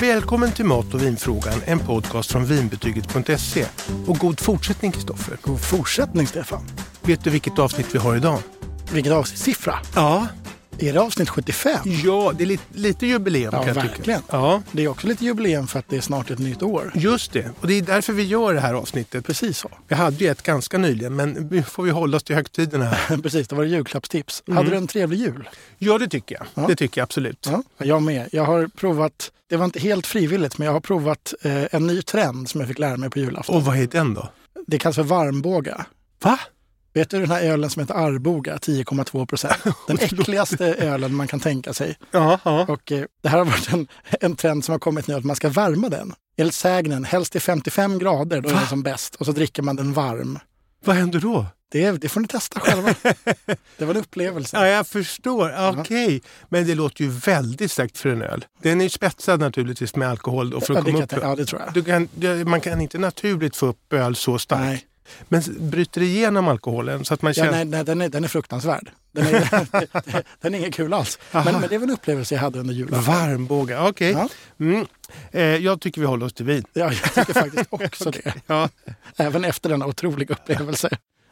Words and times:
Välkommen 0.00 0.52
till 0.52 0.64
Mat 0.64 0.94
och 0.94 1.02
vinfrågan, 1.02 1.62
en 1.64 1.78
podcast 1.78 2.32
från 2.32 2.44
vinbetyget.se. 2.44 3.64
Och 4.06 4.18
god 4.18 4.40
fortsättning 4.40 4.92
Kristoffer. 4.92 5.38
God 5.42 5.60
fortsättning 5.60 6.26
Stefan. 6.26 6.64
Vet 7.02 7.24
du 7.24 7.30
vilket 7.30 7.58
avsnitt 7.58 7.94
vi 7.94 7.98
har 7.98 8.16
idag? 8.16 8.38
Vilket 8.92 9.12
avsnittssiffra? 9.12 9.74
Ja. 9.94 10.26
Är 10.80 10.92
det 10.92 11.00
avsnitt 11.00 11.28
75? 11.28 11.78
Ja, 12.04 12.32
det 12.36 12.44
är 12.44 12.46
lite, 12.46 12.62
lite 12.72 13.06
jubileum 13.06 13.50
Ja, 13.52 13.58
kan 13.58 13.68
jag 13.68 13.74
verkligen. 13.74 13.96
tycka. 14.20 14.36
Ja, 14.36 14.62
Det 14.72 14.84
är 14.84 14.88
också 14.88 15.06
lite 15.06 15.24
jubileum 15.24 15.66
för 15.66 15.78
att 15.78 15.88
det 15.88 15.96
är 15.96 16.00
snart 16.00 16.30
ett 16.30 16.38
nytt 16.38 16.62
år. 16.62 16.92
just 16.94 17.32
det. 17.32 17.50
Och 17.60 17.66
det 17.66 17.74
är 17.74 17.82
därför 17.82 18.12
vi 18.12 18.22
gör 18.22 18.54
det 18.54 18.60
här 18.60 18.74
avsnittet. 18.74 19.24
Precis 19.26 19.58
så. 19.58 19.70
Vi 19.88 19.94
hade 19.94 20.16
ju 20.24 20.30
ett 20.30 20.42
ganska 20.42 20.78
nyligen, 20.78 21.16
men 21.16 21.30
nu 21.50 21.62
får 21.62 21.82
vi 21.82 21.90
hålla 21.90 22.16
oss 22.16 22.22
till 22.22 22.34
högtiderna. 22.36 22.84
här. 22.84 23.16
Precis, 23.22 23.48
det 23.48 23.56
var 23.56 23.64
det 23.64 23.70
julklappstips. 23.70 24.42
Mm. 24.46 24.56
Hade 24.56 24.70
du 24.70 24.76
en 24.76 24.86
trevlig 24.86 25.18
jul? 25.18 25.48
Ja, 25.78 25.98
det 25.98 26.08
tycker 26.08 26.34
jag. 26.34 26.46
Ja. 26.54 26.68
Det 26.68 26.76
tycker 26.76 27.00
jag 27.00 27.04
absolut. 27.04 27.48
Ja, 27.50 27.62
jag 27.78 28.02
med. 28.02 28.28
Jag 28.32 28.44
har 28.44 28.66
provat, 28.66 29.30
det 29.50 29.56
var 29.56 29.64
inte 29.64 29.80
helt 29.80 30.06
frivilligt, 30.06 30.58
men 30.58 30.66
jag 30.66 30.72
har 30.72 30.80
provat 30.80 31.34
eh, 31.42 31.64
en 31.74 31.86
ny 31.86 32.02
trend 32.02 32.48
som 32.48 32.60
jag 32.60 32.68
fick 32.68 32.78
lära 32.78 32.96
mig 32.96 33.10
på 33.10 33.18
julafton. 33.18 33.56
Och 33.56 33.64
vad 33.64 33.76
är 33.78 33.86
den 33.86 34.14
då? 34.14 34.28
Det 34.66 34.78
kallas 34.78 34.96
för 34.96 35.02
varmbåga. 35.02 35.86
Va? 36.22 36.38
Vet 36.98 37.10
du 37.10 37.20
den 37.20 37.30
här 37.30 37.42
ölen 37.42 37.70
som 37.70 37.80
heter 37.80 37.94
Arboga, 37.94 38.56
10,2 38.56 39.26
procent? 39.26 39.54
Den 39.86 39.98
äckligaste 39.98 40.66
ölen 40.74 41.14
man 41.14 41.28
kan 41.28 41.40
tänka 41.40 41.72
sig. 41.72 41.96
Ja, 42.10 42.38
ja. 42.44 42.66
Och 42.68 42.92
eh, 42.92 43.04
det 43.22 43.28
här 43.28 43.38
har 43.38 43.44
varit 43.44 43.72
en, 43.72 43.86
en 44.20 44.36
trend 44.36 44.64
som 44.64 44.72
har 44.72 44.78
kommit 44.78 45.06
nu 45.06 45.14
att 45.14 45.24
man 45.24 45.36
ska 45.36 45.48
värma 45.48 45.88
den. 45.88 46.14
Enligt 46.36 46.54
sägnen, 46.54 47.04
helst 47.04 47.32
till 47.32 47.40
55 47.40 47.98
grader, 47.98 48.40
då 48.40 48.48
är 48.48 48.52
Va? 48.52 48.58
den 48.58 48.68
som 48.68 48.82
bäst. 48.82 49.14
Och 49.14 49.26
så 49.26 49.32
dricker 49.32 49.62
man 49.62 49.76
den 49.76 49.92
varm. 49.92 50.38
Vad 50.84 50.96
händer 50.96 51.20
då? 51.20 51.46
Det, 51.72 51.90
det 51.90 52.08
får 52.08 52.20
ni 52.20 52.26
testa 52.28 52.60
själva. 52.60 52.94
det 53.78 53.84
var 53.84 53.94
en 53.94 54.00
upplevelse. 54.00 54.56
Ja, 54.56 54.66
jag 54.66 54.86
förstår. 54.86 55.78
Okej. 55.80 56.22
Men 56.48 56.66
det 56.66 56.74
låter 56.74 57.04
ju 57.04 57.10
väldigt 57.10 57.72
starkt 57.72 57.98
för 57.98 58.08
en 58.08 58.22
öl. 58.22 58.44
Den 58.62 58.80
är 58.80 58.88
spetsad 58.88 59.40
naturligtvis 59.40 59.96
med 59.96 60.08
alkohol. 60.08 60.50
Då 60.50 60.60
för 60.60 60.74
Ja, 60.74 60.80
att 60.80 60.86
det 60.86 60.92
komma 60.92 61.04
upp. 61.04 61.12
ja, 61.22 61.36
det 61.36 61.44
tror 61.46 61.62
jag. 61.74 61.86
Kan, 61.86 62.08
man 62.50 62.60
kan 62.60 62.80
inte 62.80 62.98
naturligt 62.98 63.56
få 63.56 63.66
upp 63.66 63.92
öl 63.92 64.16
så 64.16 64.38
starkt. 64.38 64.62
Nej, 64.62 64.84
Men 65.28 65.42
bryter 65.58 66.00
det 66.00 66.06
igenom 66.06 66.48
alkoholen 66.48 67.04
så 67.04 67.14
att 67.14 67.22
man 67.22 67.32
ja, 67.36 67.44
känner... 67.44 67.52
nej, 67.52 67.64
nej 67.64 67.84
den, 67.84 68.00
är, 68.00 68.08
den 68.08 68.24
är 68.24 68.28
fruktansvärd. 68.28 68.90
Den 69.12 69.26
är, 69.26 70.22
den 70.40 70.54
är 70.54 70.58
ingen 70.58 70.72
kul 70.72 70.94
alls. 70.94 71.18
Men, 71.32 71.44
men 71.44 71.60
det 71.60 71.74
är 71.74 71.78
väl 71.78 71.88
en 71.88 71.94
upplevelse 71.94 72.34
jag 72.34 72.42
hade 72.42 72.58
under 72.58 72.74
julen. 72.74 73.02
Varmbåga, 73.02 73.88
okej. 73.88 74.12
Ja. 74.12 74.28
Mm. 74.60 74.86
Eh, 75.30 75.42
jag 75.42 75.80
tycker 75.80 76.00
vi 76.00 76.06
håller 76.06 76.26
oss 76.26 76.34
till 76.34 76.46
vin. 76.46 76.64
Ja, 76.72 76.92
jag 77.02 77.14
tycker 77.14 77.40
faktiskt 77.40 77.66
också 77.70 78.10
det. 78.24 78.34
Ja. 78.46 78.68
Även 79.16 79.44
efter 79.44 79.68
denna 79.68 79.86
otroliga 79.86 80.34
upplevelse. 80.34 80.90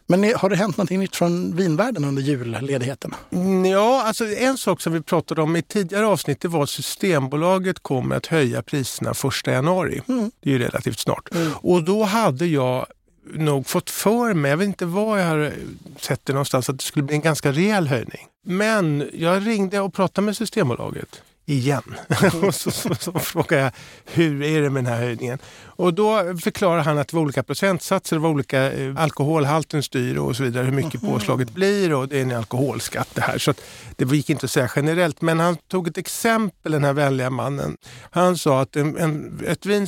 Men 0.08 0.34
har 0.34 0.50
det 0.50 0.56
hänt 0.56 0.76
någonting 0.76 1.00
nytt 1.00 1.16
från 1.16 1.56
vinvärlden 1.56 2.04
under 2.04 2.22
julledigheten? 2.22 3.14
Mm, 3.30 3.64
ja, 3.64 4.02
alltså 4.02 4.24
en 4.24 4.58
sak 4.58 4.80
som 4.80 4.92
vi 4.92 5.00
pratade 5.00 5.42
om 5.42 5.56
i 5.56 5.62
tidigare 5.62 6.06
avsnitt 6.06 6.40
det 6.40 6.48
var 6.48 6.62
att 6.62 6.70
Systembolaget 6.70 7.82
kommer 7.82 8.16
att 8.16 8.26
höja 8.26 8.62
priserna 8.62 9.10
1 9.10 9.46
januari. 9.46 10.02
Mm. 10.08 10.30
Det 10.40 10.50
är 10.50 10.52
ju 10.52 10.58
relativt 10.58 10.98
snart. 10.98 11.34
Mm. 11.34 11.52
Och 11.54 11.82
då 11.82 12.04
hade 12.04 12.46
jag 12.46 12.86
nog 13.34 13.66
fått 13.66 13.90
för 13.90 14.34
mig, 14.34 14.50
jag 14.50 14.58
vet 14.58 14.66
inte 14.66 14.86
var 14.86 15.18
jag 15.18 15.26
har 15.26 15.52
sett 16.00 16.26
det 16.26 16.32
någonstans, 16.32 16.68
att 16.68 16.78
det 16.78 16.84
skulle 16.84 17.02
bli 17.02 17.14
en 17.14 17.22
ganska 17.22 17.52
rejäl 17.52 17.86
höjning. 17.86 18.26
Men 18.44 19.10
jag 19.14 19.46
ringde 19.46 19.80
och 19.80 19.94
pratade 19.94 20.24
med 20.24 20.36
Systembolaget 20.36 21.22
igen. 21.46 21.94
och 22.42 22.54
så, 22.54 22.70
så, 22.70 22.94
så 22.94 23.12
frågade 23.12 23.62
jag 23.62 23.72
hur 24.04 24.42
är 24.42 24.62
det 24.62 24.70
med 24.70 24.84
den 24.84 24.92
här 24.92 25.00
höjningen? 25.00 25.38
Och 25.64 25.94
då 25.94 26.36
förklarade 26.42 26.82
han 26.82 26.98
att 26.98 27.08
det 27.08 27.16
var 27.16 27.22
olika 27.22 27.42
procentsatser, 27.42 28.16
det 28.16 28.22
var 28.22 28.30
olika 28.30 28.72
eh, 28.72 28.94
alkoholhalten 28.96 29.82
styr 29.82 30.16
och 30.16 30.36
så 30.36 30.42
vidare, 30.42 30.64
hur 30.64 30.72
mycket 30.72 31.00
påslaget 31.00 31.50
blir 31.50 31.92
och 31.94 32.08
det 32.08 32.18
är 32.18 32.22
en 32.22 32.32
alkoholskatt 32.32 33.08
det 33.14 33.20
här. 33.20 33.38
Så 33.38 33.54
det 33.96 34.04
gick 34.04 34.30
inte 34.30 34.44
att 34.44 34.50
säga 34.50 34.70
generellt. 34.76 35.22
Men 35.22 35.40
han 35.40 35.56
tog 35.56 35.88
ett 35.88 35.98
exempel, 35.98 36.72
den 36.72 36.84
här 36.84 36.92
vänliga 36.92 37.30
mannen. 37.30 37.76
Han 38.10 38.38
sa 38.38 38.60
att 38.60 38.76
en, 38.76 38.96
en, 38.96 39.40
ett 39.46 39.66
vin 39.66 39.86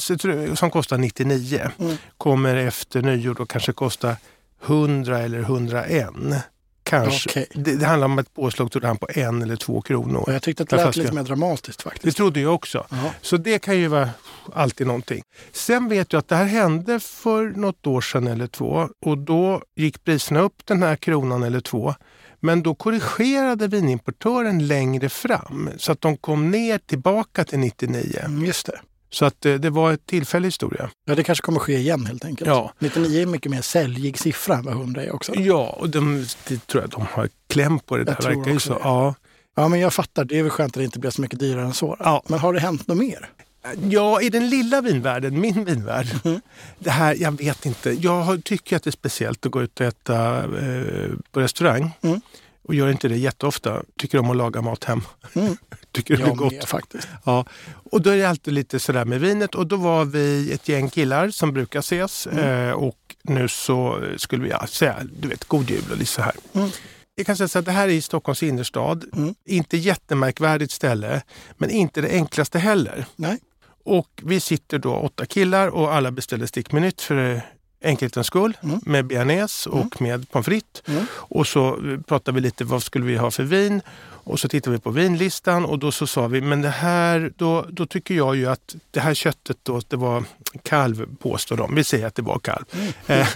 som 0.56 0.70
kostar 0.70 0.98
99 0.98 1.70
Mm. 1.78 1.96
kommer 2.18 2.56
efter 2.56 3.02
nyår 3.02 3.34
då 3.34 3.46
kanske 3.46 3.72
kosta 3.72 4.16
100 4.66 5.18
eller 5.18 5.38
101. 5.38 6.08
Kanske. 6.88 7.30
Okej. 7.30 7.46
Det, 7.54 7.76
det 7.76 7.86
handlar 7.86 8.04
om 8.04 8.18
ett 8.18 8.34
påslag 8.34 8.70
han 8.82 8.96
på 8.96 9.08
en 9.14 9.42
eller 9.42 9.56
två 9.56 9.80
kronor. 9.80 10.20
Och 10.20 10.32
jag 10.32 10.42
tyckte 10.42 10.62
att 10.62 10.68
det 10.68 10.76
lät 10.76 10.84
flaska. 10.84 11.02
lite 11.02 11.14
mer 11.14 11.22
dramatiskt 11.22 11.78
Det 11.78 11.90
faktiskt. 11.90 12.16
trodde 12.16 12.40
jag 12.40 12.54
också. 12.54 12.86
Ja. 12.90 13.12
Så 13.22 13.36
det 13.36 13.58
kan 13.58 13.76
ju 13.78 13.88
vara 13.88 14.10
alltid 14.54 14.86
någonting. 14.86 15.22
Sen 15.52 15.88
vet 15.88 16.12
jag 16.12 16.20
att 16.20 16.28
det 16.28 16.36
här 16.36 16.44
hände 16.44 17.00
för 17.00 17.44
något 17.44 17.86
år 17.86 18.00
sedan 18.00 18.26
eller 18.26 18.46
två 18.46 18.88
och 19.06 19.18
då 19.18 19.62
gick 19.76 20.04
priserna 20.04 20.40
upp 20.40 20.62
den 20.64 20.82
här 20.82 20.96
kronan 20.96 21.42
eller 21.42 21.60
två. 21.60 21.94
Men 22.40 22.62
då 22.62 22.74
korrigerade 22.74 23.68
vinimportören 23.68 24.66
längre 24.66 25.08
fram 25.08 25.70
så 25.76 25.92
att 25.92 26.00
de 26.00 26.16
kom 26.16 26.50
ner 26.50 26.78
tillbaka 26.78 27.44
till 27.44 27.58
99. 27.58 28.20
Mm, 28.24 28.44
Just 28.44 28.66
det. 28.66 28.80
Så 29.10 29.24
att 29.24 29.46
eh, 29.46 29.54
det 29.54 29.70
var 29.70 29.92
ett 29.92 30.06
tillfällig 30.06 30.46
historia. 30.46 30.90
Ja, 31.04 31.14
det 31.14 31.24
kanske 31.24 31.42
kommer 31.42 31.60
ske 31.60 31.76
igen 31.76 32.06
helt 32.06 32.24
enkelt. 32.24 32.48
Ja. 32.48 32.72
99 32.78 33.22
är 33.22 33.26
mycket 33.26 33.50
mer 33.50 33.62
säljig 33.62 34.18
siffra 34.18 34.54
än 34.54 34.64
vad 34.64 34.74
100 34.74 35.02
är 35.02 35.14
också. 35.14 35.34
Ja, 35.34 35.76
och 35.80 35.90
de, 35.90 36.26
det 36.48 36.66
tror 36.66 36.82
jag 36.82 36.90
de 36.90 37.06
har 37.12 37.28
kläm 37.46 37.78
på 37.78 37.96
det 37.96 38.04
där. 38.04 38.12
Jag 38.12 38.20
tror 38.20 38.36
verkar 38.36 38.54
också 38.54 38.68
så. 38.68 38.74
det. 38.74 38.80
Ja. 38.82 39.14
Ja, 39.56 39.68
men 39.68 39.80
jag 39.80 39.94
fattar. 39.94 40.24
Det 40.24 40.38
är 40.38 40.42
väl 40.42 40.50
skönt 40.50 40.70
att 40.76 40.80
det 40.80 40.84
inte 40.84 40.98
blir 40.98 41.10
så 41.10 41.20
mycket 41.20 41.38
dyrare 41.38 41.64
än 41.64 41.74
så. 41.74 41.96
Ja. 41.98 42.22
Men 42.26 42.38
har 42.38 42.52
det 42.52 42.60
hänt 42.60 42.88
något 42.88 42.98
mer? 42.98 43.28
Ja, 43.88 44.20
i 44.20 44.30
den 44.30 44.48
lilla 44.48 44.80
vinvärlden, 44.80 45.40
min 45.40 45.64
vinvärld. 45.64 46.06
Mm. 46.24 46.40
Det 46.78 46.90
här, 46.90 47.16
jag 47.18 47.38
vet 47.38 47.66
inte. 47.66 47.90
Jag 47.90 48.44
tycker 48.44 48.76
att 48.76 48.82
det 48.82 48.90
är 48.90 48.92
speciellt 48.92 49.46
att 49.46 49.52
gå 49.52 49.62
ut 49.62 49.80
och 49.80 49.86
äta 49.86 50.36
eh, 50.38 51.10
på 51.32 51.40
restaurang. 51.40 51.90
Mm. 52.00 52.20
Och 52.62 52.74
gör 52.74 52.90
inte 52.90 53.08
det 53.08 53.16
jätteofta. 53.16 53.82
Tycker 53.98 54.18
om 54.18 54.30
att 54.30 54.36
laga 54.36 54.60
mat 54.60 54.84
hem. 54.84 55.00
Mm. 55.34 55.56
tycker 56.02 56.16
det 56.16 56.30
är 56.30 56.34
gott. 56.34 56.52
med 56.52 56.64
faktiskt. 56.64 57.08
Ja. 57.24 57.44
Och 57.90 58.02
då 58.02 58.10
är 58.10 58.16
det 58.16 58.24
alltid 58.24 58.54
lite 58.54 58.80
sådär 58.80 59.04
med 59.04 59.20
vinet. 59.20 59.54
Och 59.54 59.66
då 59.66 59.76
var 59.76 60.04
vi 60.04 60.52
ett 60.52 60.68
gäng 60.68 60.90
killar 60.90 61.30
som 61.30 61.52
brukar 61.52 61.78
ses. 61.80 62.26
Mm. 62.26 62.68
Eh, 62.68 62.72
och 62.72 63.16
nu 63.22 63.48
så 63.48 64.04
skulle 64.16 64.42
vi 64.42 64.50
ja, 64.50 64.66
säga, 64.66 64.96
du 65.20 65.28
vet, 65.28 65.44
god 65.44 65.70
jul 65.70 65.84
och 65.90 65.96
lite 65.96 66.10
så 66.10 66.22
här. 66.22 66.34
Mm. 66.52 66.70
Jag 67.14 67.26
kan 67.26 67.36
säga 67.36 67.48
så 67.48 67.58
att 67.58 67.64
det 67.64 67.72
här 67.72 67.88
är 67.88 67.92
i 67.92 68.00
Stockholms 68.02 68.42
innerstad. 68.42 69.04
Mm. 69.16 69.34
Inte 69.46 69.76
jättemärkvärdigt 69.76 70.72
ställe, 70.72 71.22
men 71.56 71.70
inte 71.70 72.00
det 72.00 72.08
enklaste 72.10 72.58
heller. 72.58 73.06
Nej. 73.16 73.38
Och 73.84 74.22
vi 74.22 74.40
sitter 74.40 74.78
då 74.78 74.94
åtta 74.94 75.26
killar 75.26 75.68
och 75.68 75.94
alla 75.94 76.10
beställer 76.10 76.46
stickminut 76.46 77.00
för 77.00 77.42
enkelhetens 77.84 78.26
skull 78.26 78.56
Mm. 78.62 78.80
med 78.86 79.06
bearnaise 79.06 79.70
och 79.70 80.00
med 80.00 80.30
pommes 80.30 80.46
frites. 80.46 80.82
Mm. 80.86 81.06
Och 81.12 81.46
så 81.46 81.78
pratade 82.06 82.34
vi 82.34 82.40
lite 82.40 82.64
vad 82.64 82.82
skulle 82.82 83.04
vi 83.04 83.16
ha 83.16 83.30
för 83.30 83.42
vin 83.42 83.82
och 84.28 84.40
så 84.40 84.48
tittade 84.48 84.76
vi 84.76 84.80
på 84.80 84.90
vinlistan 84.90 85.64
och 85.64 85.78
då 85.78 85.92
så 85.92 86.06
sa 86.06 86.26
vi 86.26 86.40
men 86.40 86.62
det 86.62 86.68
här, 86.68 87.32
då, 87.36 87.66
då 87.70 87.86
tycker 87.86 88.14
jag 88.14 88.36
ju 88.36 88.46
att 88.46 88.76
det 88.90 89.00
här 89.00 89.14
köttet 89.14 89.56
då, 89.62 89.80
det 89.88 89.96
var 89.96 90.24
kalv 90.62 91.16
påstår 91.16 91.56
de. 91.56 91.74
Vi 91.74 91.84
säger 91.84 92.06
att 92.06 92.14
det 92.14 92.22
var 92.22 92.38
kalv. 92.38 92.64
Eh, 93.06 93.28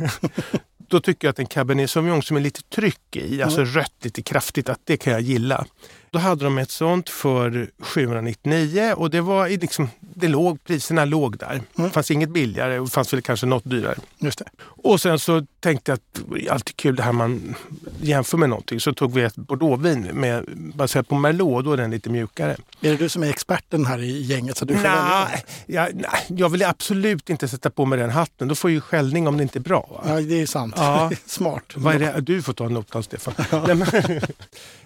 då 0.92 1.00
tycker 1.00 1.26
jag 1.26 1.30
att 1.32 1.38
en 1.38 1.46
cabernet 1.46 1.90
sauvignon 1.90 2.22
som 2.22 2.36
är 2.36 2.40
lite 2.40 2.62
tryck 2.62 3.16
i, 3.16 3.42
alltså 3.42 3.64
rött 3.64 3.94
lite 4.02 4.22
kraftigt, 4.22 4.68
att 4.68 4.80
det 4.84 4.96
kan 4.96 5.12
jag 5.12 5.22
gilla. 5.22 5.66
Då 6.10 6.18
hade 6.18 6.44
de 6.44 6.58
ett 6.58 6.70
sånt 6.70 7.08
för 7.08 7.70
799 7.78 8.94
och 8.96 9.10
det 9.10 9.20
var 9.20 9.48
liksom, 9.48 9.90
det 10.00 10.28
låg, 10.28 10.64
priserna 10.64 11.04
låg 11.04 11.38
där. 11.38 11.62
Det 11.74 11.90
fanns 11.90 12.10
inget 12.10 12.30
billigare 12.30 12.78
och 12.78 12.92
fanns 12.92 13.12
väl 13.12 13.22
kanske 13.22 13.46
något 13.46 13.64
dyrare. 13.64 13.96
Just 14.18 14.38
det. 14.38 14.44
Och 14.60 15.00
sen 15.00 15.18
så 15.18 15.46
tänkte 15.60 15.90
jag 15.90 15.96
att 15.96 16.30
det 16.32 16.46
är 16.46 16.52
alltid 16.52 16.76
kul 16.76 16.96
det 16.96 17.02
här 17.02 17.12
man 17.12 17.54
jämför 18.00 18.38
med 18.38 18.48
någonting. 18.48 18.80
Så 18.80 18.94
tog 18.94 19.14
vi 19.14 19.22
ett 19.22 19.36
bordeauxvin 19.36 20.00
med, 20.12 20.44
baserat 20.82 21.08
på 21.08 21.14
merlot, 21.14 21.64
då 21.64 21.72
är 21.72 21.76
den 21.76 21.90
lite 21.90 22.10
mjukare. 22.10 22.56
Är 22.80 22.90
det 22.90 22.96
du 22.96 23.08
som 23.08 23.22
är 23.22 23.30
experten 23.30 23.86
här 23.86 23.98
i 23.98 24.22
gänget? 24.22 24.56
Så 24.56 24.64
du 24.64 24.74
får? 24.74 24.82
Nej, 24.82 25.44
jag, 25.66 25.94
nej, 25.94 26.26
jag 26.28 26.48
vill 26.48 26.62
absolut 26.62 27.30
inte 27.30 27.48
sätta 27.48 27.70
på 27.70 27.84
mig 27.84 27.98
den 27.98 28.10
hatten. 28.10 28.48
Då 28.48 28.54
får 28.54 28.70
jag 28.70 28.74
ju 28.74 28.80
skällning 28.80 29.28
om 29.28 29.36
det 29.36 29.42
inte 29.42 29.58
är 29.58 29.60
bra. 29.60 29.88
Va? 29.90 30.02
Ja, 30.06 30.20
det 30.20 30.42
är 30.42 30.46
sant. 30.46 30.74
Ja. 30.76 31.10
Smart. 31.26 31.72
Vad 31.74 31.94
är 31.94 31.98
det? 31.98 32.20
Du 32.20 32.42
får 32.42 32.52
ta 32.52 32.68
notan 32.68 33.02
Stefan. 33.02 33.34
Men, 33.66 33.86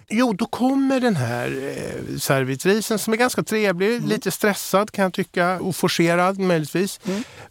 jo, 0.09 0.33
då 0.33 0.45
kommer 0.45 0.99
den 0.99 1.15
här 1.15 1.47
eh, 1.77 2.17
servitrisen 2.17 2.99
som 2.99 3.13
är 3.13 3.17
ganska 3.17 3.43
trevlig, 3.43 4.07
lite 4.07 4.31
stressad 4.31 4.91
kan 4.91 5.03
jag 5.03 5.13
tycka 5.13 5.59
och 5.59 5.75
forcerad 5.75 6.39
möjligtvis. 6.39 6.99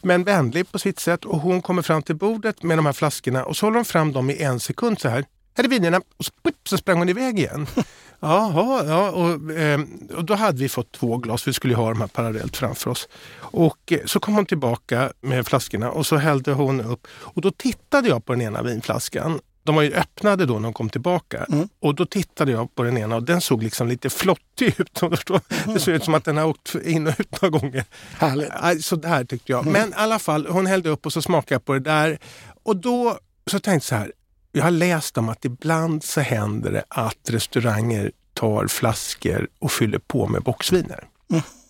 Men 0.03 0.25
vänlig 0.25 0.73
på 0.73 0.79
sitt 0.79 0.99
sätt 0.99 1.25
och 1.25 1.41
hon 1.41 1.63
kommer 1.63 1.83
fram 1.83 2.03
till 2.03 2.17
bordet 2.17 2.63
med 2.63 2.79
de 2.79 2.87
här 2.87 2.93
flaskorna 2.93 3.45
och 3.45 3.57
så 3.57 3.67
håller 3.67 3.77
hon 3.77 3.85
fram 3.85 4.13
dem 4.13 4.31
i 4.31 4.43
en 4.43 4.61
sekund 4.61 5.01
så 5.01 5.09
här. 5.09 5.25
Här 5.57 5.65
är 5.65 5.69
vinerna 5.69 6.01
och 6.17 6.25
så, 6.25 6.33
så 6.65 6.79
sprang 6.79 6.99
hon 6.99 7.09
iväg 7.09 7.39
igen. 7.39 7.67
Jaha, 8.21 8.85
ja, 8.87 9.11
och, 9.11 9.53
eh, 9.53 9.81
och 10.17 10.25
då 10.25 10.35
hade 10.35 10.59
vi 10.59 10.69
fått 10.69 10.93
två 10.93 11.17
glas, 11.17 11.49
vi 11.49 11.53
skulle 11.53 11.73
ju 11.73 11.79
ha 11.79 11.89
de 11.89 12.01
här 12.01 12.09
parallellt 12.09 12.57
framför 12.57 12.91
oss. 12.91 13.09
Och 13.39 13.93
eh, 13.93 13.99
så 14.07 14.21
kom 14.21 14.35
hon 14.35 14.47
tillbaka 14.47 15.13
med 15.21 15.47
flaskorna 15.47 15.91
och 15.91 16.07
så 16.07 16.17
hällde 16.17 16.53
hon 16.53 16.81
upp. 16.81 17.07
Och 17.11 17.41
då 17.41 17.51
tittade 17.51 18.09
jag 18.09 18.25
på 18.25 18.33
den 18.33 18.43
ena 18.43 18.63
vinflaskan. 18.63 19.41
De 19.63 19.75
var 19.75 19.83
ju 19.83 19.95
öppnade 19.95 20.47
då 20.47 20.55
när 20.55 20.63
de 20.63 20.73
kom 20.73 20.89
tillbaka. 20.89 21.47
Mm. 21.49 21.69
Och 21.81 21.95
då 21.95 22.07
tittade 22.07 22.53
jag 22.53 22.75
på 22.75 22.83
den 22.83 22.99
ena 22.99 23.17
och 23.17 23.23
den 23.23 23.41
såg 23.41 23.63
liksom 23.63 23.89
lite 23.89 24.11
flottig 24.11 24.75
ut. 24.81 24.99
förstår. 25.11 25.41
Det 25.73 25.81
såg 25.81 25.95
ut 25.95 26.05
som 26.05 26.15
att 26.15 26.25
den 26.25 26.37
har 26.37 26.45
åkt 26.45 26.75
in 26.75 27.07
och 27.07 27.15
ut 27.19 27.43
några 27.43 27.59
gånger. 27.59 27.85
Härligt. 28.19 28.85
Så 28.85 28.97
där 28.97 29.25
tyckte 29.25 29.53
jag. 29.53 29.67
Men 29.67 29.89
i 29.89 29.93
alla 29.97 30.19
fall, 30.19 30.47
hon 30.47 30.67
hällde 30.67 30.91
upp 30.91 31.07
och 31.07 31.13
så 31.13 31.23
smakade 31.23 31.55
jag 31.55 31.65
på 31.65 31.73
det 31.73 31.81
där. 31.81 32.19
Och 32.63 32.77
då 32.77 33.19
så 33.51 33.59
tänkte 33.59 33.71
jag 33.73 33.83
så 33.83 33.95
här. 33.95 34.13
Jag 34.57 34.65
har 34.65 34.71
läst 34.71 35.19
om 35.19 35.29
att 35.29 35.45
ibland 35.45 36.05
så 36.05 36.21
händer 36.21 36.73
det 36.73 36.85
att 36.89 37.31
restauranger 37.31 38.13
tar 38.35 38.67
flaskor 38.67 39.49
och 39.59 39.73
fyller 39.73 39.99
på 39.99 40.27
med 40.27 40.43
boxviner. 40.43 41.05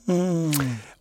Mm. 0.08 0.52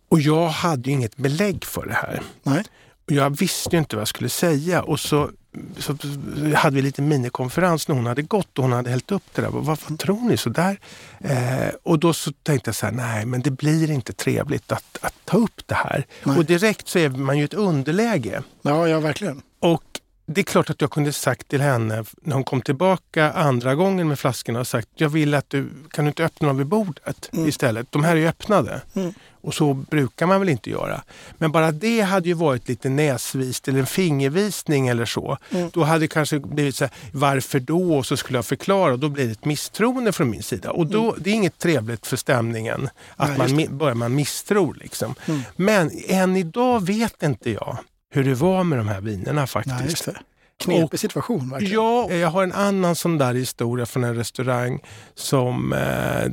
Och 0.08 0.20
jag 0.20 0.48
hade 0.48 0.90
ju 0.90 0.96
inget 0.96 1.16
belägg 1.16 1.64
för 1.64 1.86
det 1.86 1.94
här. 1.94 2.22
Nej. 2.42 2.64
Och 3.06 3.12
jag 3.12 3.38
visste 3.38 3.76
ju 3.76 3.78
inte 3.78 3.96
vad 3.96 4.00
jag 4.00 4.08
skulle 4.08 4.28
säga 4.28 4.82
och 4.82 5.00
så, 5.00 5.30
så 5.78 5.96
hade 6.54 6.76
vi 6.76 6.82
lite 6.82 7.02
minikonferens 7.02 7.88
när 7.88 7.94
hon 7.94 8.06
hade 8.06 8.22
gått 8.22 8.58
och 8.58 8.64
hon 8.64 8.72
hade 8.72 8.90
hällt 8.90 9.12
upp 9.12 9.24
det 9.32 9.42
där. 9.42 9.48
Vad, 9.48 9.64
vad 9.64 9.98
tror 9.98 10.20
ni? 10.20 10.36
Så 10.36 10.50
där? 10.50 10.78
Eh, 11.18 11.68
och 11.82 11.98
då 11.98 12.12
så 12.12 12.32
tänkte 12.32 12.68
jag 12.68 12.74
så 12.74 12.86
här, 12.86 12.92
nej 12.92 13.26
men 13.26 13.42
det 13.42 13.50
blir 13.50 13.90
inte 13.90 14.12
trevligt 14.12 14.72
att, 14.72 14.98
att 15.00 15.14
ta 15.24 15.36
upp 15.36 15.66
det 15.66 15.74
här. 15.74 16.06
Nej. 16.24 16.38
Och 16.38 16.44
direkt 16.44 16.88
så 16.88 16.98
är 16.98 17.08
man 17.08 17.36
ju 17.36 17.42
i 17.42 17.44
ett 17.44 17.54
underläge. 17.54 18.42
Ja, 18.62 18.88
ja 18.88 19.00
verkligen. 19.00 19.42
Och 19.60 20.00
det 20.26 20.40
är 20.40 20.42
klart 20.44 20.70
att 20.70 20.80
jag 20.80 20.90
kunde 20.90 21.12
sagt 21.12 21.48
till 21.48 21.60
henne 21.60 22.04
när 22.22 22.34
hon 22.34 22.44
kom 22.44 22.62
tillbaka 22.62 23.32
andra 23.32 23.74
gången 23.74 24.08
med 24.08 24.18
flaskorna 24.18 24.60
och 24.60 24.66
sagt 24.66 24.88
jag 24.94 25.08
vill 25.08 25.34
att 25.34 25.50
du, 25.50 25.68
kan 25.90 26.04
du 26.04 26.08
inte 26.08 26.24
öppna 26.24 26.48
dem 26.48 26.56
vid 26.56 26.66
bordet 26.66 27.30
Mm. 27.32 27.48
istället? 27.48 27.92
De 27.92 28.04
här 28.04 28.12
är 28.16 28.20
ju 28.20 28.28
öppnade. 28.28 28.80
Mm. 28.94 29.14
Och 29.40 29.54
så 29.54 29.74
brukar 29.74 30.26
man 30.26 30.40
väl 30.40 30.48
inte 30.48 30.70
göra. 30.70 31.02
Men 31.38 31.52
bara 31.52 31.72
det 31.72 32.00
hade 32.00 32.28
ju 32.28 32.34
varit 32.34 32.68
lite 32.68 32.88
näsvist 32.88 33.68
eller 33.68 33.80
en 33.80 33.86
fingervisning 33.86 34.88
eller 34.88 35.04
så. 35.04 35.38
Mm. 35.50 35.70
Då 35.72 35.84
hade 35.84 36.00
det 36.00 36.08
kanske 36.08 36.38
blivit 36.38 36.76
så 36.76 36.84
här, 36.84 36.94
varför 37.12 37.60
då? 37.60 37.98
Och 37.98 38.06
så 38.06 38.16
skulle 38.16 38.38
jag 38.38 38.46
förklara 38.46 38.92
och 38.92 38.98
då 38.98 39.08
blir 39.08 39.24
det 39.24 39.32
ett 39.32 39.44
misstroende 39.44 40.12
från 40.12 40.30
min 40.30 40.42
sida. 40.42 40.70
Och 40.70 40.86
då, 40.86 41.16
det 41.18 41.30
är 41.30 41.34
inget 41.34 41.58
trevligt 41.58 42.06
för 42.06 42.16
stämningen 42.16 42.88
att 43.16 43.38
Nej, 43.38 43.54
man 43.54 43.78
börjar 43.78 43.94
man 43.94 44.14
misstror. 44.14 44.76
Liksom. 44.80 45.14
Mm. 45.26 45.40
Men 45.56 45.90
än 46.08 46.36
idag 46.36 46.86
vet 46.86 47.22
inte 47.22 47.50
jag 47.50 47.78
hur 48.10 48.24
det 48.24 48.34
var 48.34 48.64
med 48.64 48.78
de 48.78 48.88
här 48.88 49.00
vinerna 49.00 49.46
faktiskt. 49.46 50.06
Nej. 50.06 50.16
Knepig 50.58 51.00
situation 51.00 51.50
verkligen. 51.50 51.74
Ja, 51.74 52.10
jag 52.12 52.28
har 52.28 52.42
en 52.42 52.52
annan 52.52 52.96
sån 52.96 53.18
där 53.18 53.34
historia 53.34 53.86
från 53.86 54.04
en 54.04 54.14
restaurang 54.14 54.80
som 55.14 55.72
eh, 55.72 55.78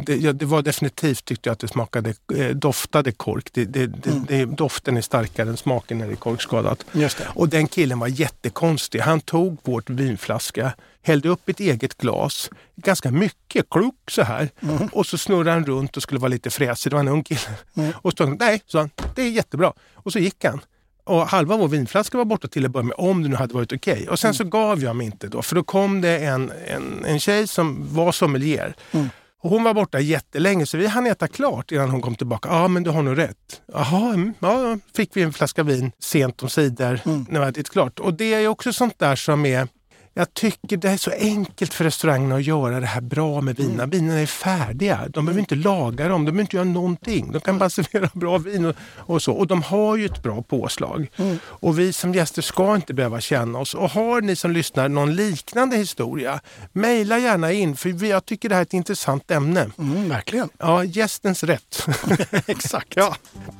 det, 0.05 0.15
ja, 0.15 0.33
det 0.33 0.45
var 0.45 0.61
definitivt 0.61 1.25
tyckte 1.25 1.49
jag 1.49 1.53
att 1.53 1.59
det 1.59 1.67
smakade, 1.67 2.13
eh, 2.35 2.47
doftade 2.49 3.11
kork. 3.11 3.49
Det, 3.53 3.65
det, 3.65 3.91
Mm. 4.29 4.55
doften 4.55 4.97
är 4.97 5.01
starkare 5.01 5.49
än 5.49 5.57
smaken 5.57 5.97
när 5.97 6.07
det 6.07 6.13
är 6.13 6.15
korkskadat. 6.15 6.85
Just 6.91 7.17
det. 7.17 7.27
Och 7.35 7.49
den 7.49 7.67
killen 7.67 7.99
var 7.99 8.07
jättekonstig. 8.07 8.99
Han 8.99 9.21
tog 9.21 9.57
vårt 9.63 9.89
vinflaska, 9.89 10.73
hällde 11.01 11.29
upp 11.29 11.49
ett 11.49 11.59
eget 11.59 11.97
glas, 11.97 12.49
ganska 12.75 13.11
mycket, 13.11 13.69
klunk 13.69 13.95
så 14.11 14.21
här. 14.21 14.49
Mm. 14.61 14.87
Och 14.91 15.05
så 15.05 15.17
snurrade 15.17 15.51
han 15.51 15.65
runt 15.65 15.97
och 15.97 16.03
skulle 16.03 16.19
vara 16.19 16.29
lite 16.29 16.49
fräsig. 16.49 16.91
Det 16.91 16.95
var 16.95 17.01
en 17.01 17.07
ung 17.07 17.23
kille. 17.23 17.57
Mm. 17.77 17.91
Och 17.95 18.13
så 18.17 18.25
nej, 18.25 18.61
sa 18.65 18.79
han, 18.79 18.89
det 19.15 19.21
är 19.21 19.29
jättebra. 19.29 19.73
Och 19.93 20.11
så 20.11 20.19
gick 20.19 20.45
han. 20.45 20.61
Och 21.05 21.27
halva 21.27 21.57
vår 21.57 21.67
vinflaska 21.67 22.17
var 22.17 22.25
borta 22.25 22.47
till 22.47 22.65
att 22.65 22.71
börja 22.71 22.83
med, 22.85 22.95
om 22.97 23.23
det 23.23 23.29
nu 23.29 23.35
hade 23.35 23.53
varit 23.53 23.73
okej. 23.73 24.09
Och 24.09 24.19
sen 24.19 24.27
Mm. 24.27 24.33
så 24.35 24.43
gav 24.43 24.83
jag 24.83 24.95
mig 24.95 25.05
inte 25.05 25.27
då, 25.27 25.41
för 25.41 25.55
då 25.55 25.63
kom 25.63 26.01
det 26.01 26.17
en, 26.19 26.51
en, 26.67 27.05
en 27.05 27.19
tjej 27.19 27.47
som 27.47 27.95
var 27.95 28.11
sommelier. 28.11 28.75
Mm. 28.91 29.09
Och 29.43 29.49
hon 29.49 29.63
var 29.63 29.73
borta 29.73 29.99
jättelänge 29.99 30.65
så 30.65 30.77
vi 30.77 30.87
hann 30.87 31.07
äta 31.07 31.27
klart 31.27 31.71
innan 31.71 31.89
hon 31.89 32.01
kom 32.01 32.15
tillbaka. 32.15 32.49
Ja, 32.49 32.67
men 32.67 32.83
du 32.83 32.89
har 32.89 33.01
nog 33.01 33.17
rätt. 33.17 33.61
Jaha, 33.73 34.13
mm, 34.13 34.33
ja, 34.39 34.77
fick 34.95 35.09
vi 35.17 35.21
en 35.21 35.33
flaska 35.33 35.63
vin 35.63 35.91
sent 35.99 36.43
om 36.43 36.49
sidor 36.49 36.99
Mm. 37.05 37.25
när 37.29 37.39
vi 37.39 37.45
hade 37.45 37.49
ätit 37.59 37.69
klart. 37.69 37.99
Och 37.99 38.13
det 38.13 38.33
är 38.33 38.47
också 38.47 38.73
sånt 38.73 38.99
där 38.99 39.15
som 39.15 39.45
är 39.45 39.67
jag 40.13 40.33
tycker 40.33 40.77
det 40.77 40.89
är 40.89 40.97
så 40.97 41.11
enkelt 41.11 41.73
för 41.73 41.83
restaurangerna 41.83 42.35
att 42.35 42.43
göra 42.43 42.79
det 42.79 42.85
här 42.85 43.01
bra 43.01 43.41
med 43.41 43.59
Mm. 43.59 43.71
vinerna. 43.71 43.85
Vinerna 43.89 44.19
är 44.19 44.25
färdiga. 44.25 44.99
De 45.09 45.25
behöver 45.25 45.39
inte 45.39 45.55
laga 45.55 46.07
dem, 46.07 46.25
de 46.25 46.31
behöver 46.31 46.41
inte 46.41 46.55
göra 46.55 46.65
någonting. 46.65 47.31
De 47.31 47.39
kan 47.41 47.57
bara 47.57 47.69
servera 47.69 48.09
bra 48.13 48.37
vin 48.37 48.65
och, 48.65 48.75
och 48.97 49.21
så. 49.23 49.33
Och 49.33 49.47
de 49.47 49.61
har 49.63 49.95
ju 49.97 50.05
ett 50.05 50.23
bra 50.23 50.41
påslag. 50.41 51.07
Mm. 51.15 51.39
Och 51.45 51.79
vi 51.79 51.93
som 51.93 52.13
gäster 52.13 52.41
ska 52.41 52.75
inte 52.75 52.93
behöva 52.93 53.21
känna 53.21 53.59
oss. 53.59 53.73
Och 53.73 53.89
har 53.89 54.21
ni 54.21 54.35
som 54.35 54.51
lyssnar 54.51 54.89
någon 54.89 55.15
liknande 55.15 55.77
historia, 55.77 56.39
mejla 56.71 57.19
gärna 57.19 57.51
in 57.51 57.75
för 57.75 58.05
jag 58.05 58.25
tycker 58.25 58.49
det 58.49 58.55
här 58.55 58.61
är 58.61 58.65
ett 58.65 58.73
intressant 58.73 59.31
ämne. 59.31 59.69
Mm, 59.77 60.09
verkligen. 60.09 60.49
Ja, 60.57 60.83
gästens 60.83 61.43
rätt. 61.43 61.85
Exakt. 62.47 62.93
ja. 62.95 63.15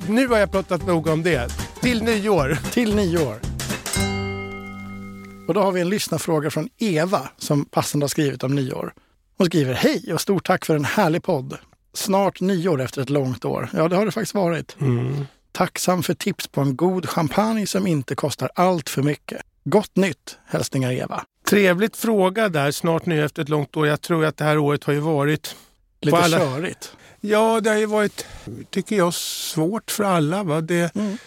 Nu 0.08 0.28
har 0.28 0.38
jag 0.38 0.52
pratat 0.52 0.88
nog 0.88 1.08
om 1.08 1.24
det. 1.24 1.50
Till 1.82 2.04
nyår. 2.04 2.58
Till 2.72 2.96
nyår. 2.96 3.53
Och 5.48 5.54
då 5.54 5.62
har 5.62 5.72
vi 5.72 5.81
en 5.81 5.90
lyssnarfråga 5.90 6.50
från 6.51 6.69
Eva 6.78 7.30
som 7.38 7.66
passande 7.66 8.04
har 8.04 8.10
skrivit 8.10 8.44
om 8.44 8.56
nyår. 8.56 8.94
Hon 9.38 9.48
skriver 9.48 9.74
Hej 9.74 10.13
och 10.13 10.22
stort 10.22 10.45
tack 10.48 10.66
för 10.66 10.75
en 10.75 10.86
härlig 10.86 11.24
podd. 11.24 11.57
Snart 11.94 12.42
nyår 12.42 12.81
efter 12.81 13.01
ett 13.01 13.10
långt 13.10 13.45
år. 13.45 13.69
Ja, 13.74 13.88
det 13.88 13.95
har 13.95 14.06
det 14.06 14.12
faktiskt 14.12 14.34
varit. 14.34 14.75
Mm. 14.81 15.25
Tacksam 15.51 16.04
för 16.04 16.13
tips 16.13 16.48
på 16.48 16.62
en 16.62 16.75
god 16.75 17.10
champagne 17.10 17.68
som 17.68 17.88
inte 17.88 18.16
kostar 18.16 18.50
allt 18.56 18.90
för 18.90 19.01
mycket. 19.01 19.42
Gott 19.63 19.95
nytt! 19.95 20.38
Hälsningar 20.45 20.92
Eva. 20.92 21.24
Trevligt 21.50 21.95
fråga 21.98 22.50
där, 22.50 22.72
snart 22.72 23.06
nu 23.06 23.25
efter 23.25 23.42
ett 23.42 23.50
långt 23.50 23.78
år. 23.78 23.88
Jag 23.88 24.01
tror 24.01 24.25
att 24.25 24.38
det 24.38 24.44
här 24.45 24.57
året 24.57 24.84
har 24.84 24.94
ju 24.94 25.00
varit 25.00 25.56
Lite 26.01 26.18
alla- 26.18 26.40
körigt. 26.40 26.92
Ja, 27.22 27.62
det 27.62 27.69
har 27.69 27.78
ju 27.78 27.86
varit, 27.86 28.25
tycker 28.69 28.95
jag, 28.95 29.13
svårt 29.13 29.92
för 29.92 30.04
alla. 30.04 30.44
Va? 30.44 30.62
Det, 30.62 30.95
Mm. 30.95 31.18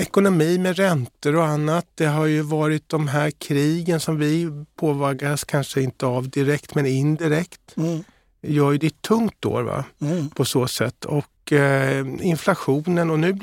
Ekonomi 0.00 0.58
med 0.58 0.76
räntor 0.76 1.36
och 1.36 1.46
annat. 1.46 1.86
Det 1.94 2.06
har 2.06 2.26
ju 2.26 2.42
varit 2.42 2.88
de 2.88 3.08
här 3.08 3.30
krigen 3.30 4.00
som 4.00 4.18
vi 4.18 4.64
påverkas 4.76 5.44
kanske 5.44 5.82
inte 5.82 6.06
av 6.06 6.28
direkt 6.28 6.74
men 6.74 6.86
indirekt. 6.86 7.76
Mm. 7.76 8.04
Gör 8.42 8.72
ju 8.72 8.78
det 8.78 9.02
tungt 9.02 9.44
år 9.44 9.62
va? 9.62 9.84
Mm. 10.00 10.30
på 10.30 10.44
så 10.44 10.66
sätt. 10.66 11.04
Och 11.04 11.52
eh, 11.52 12.06
inflationen 12.20 13.10
och 13.10 13.18
nu, 13.18 13.38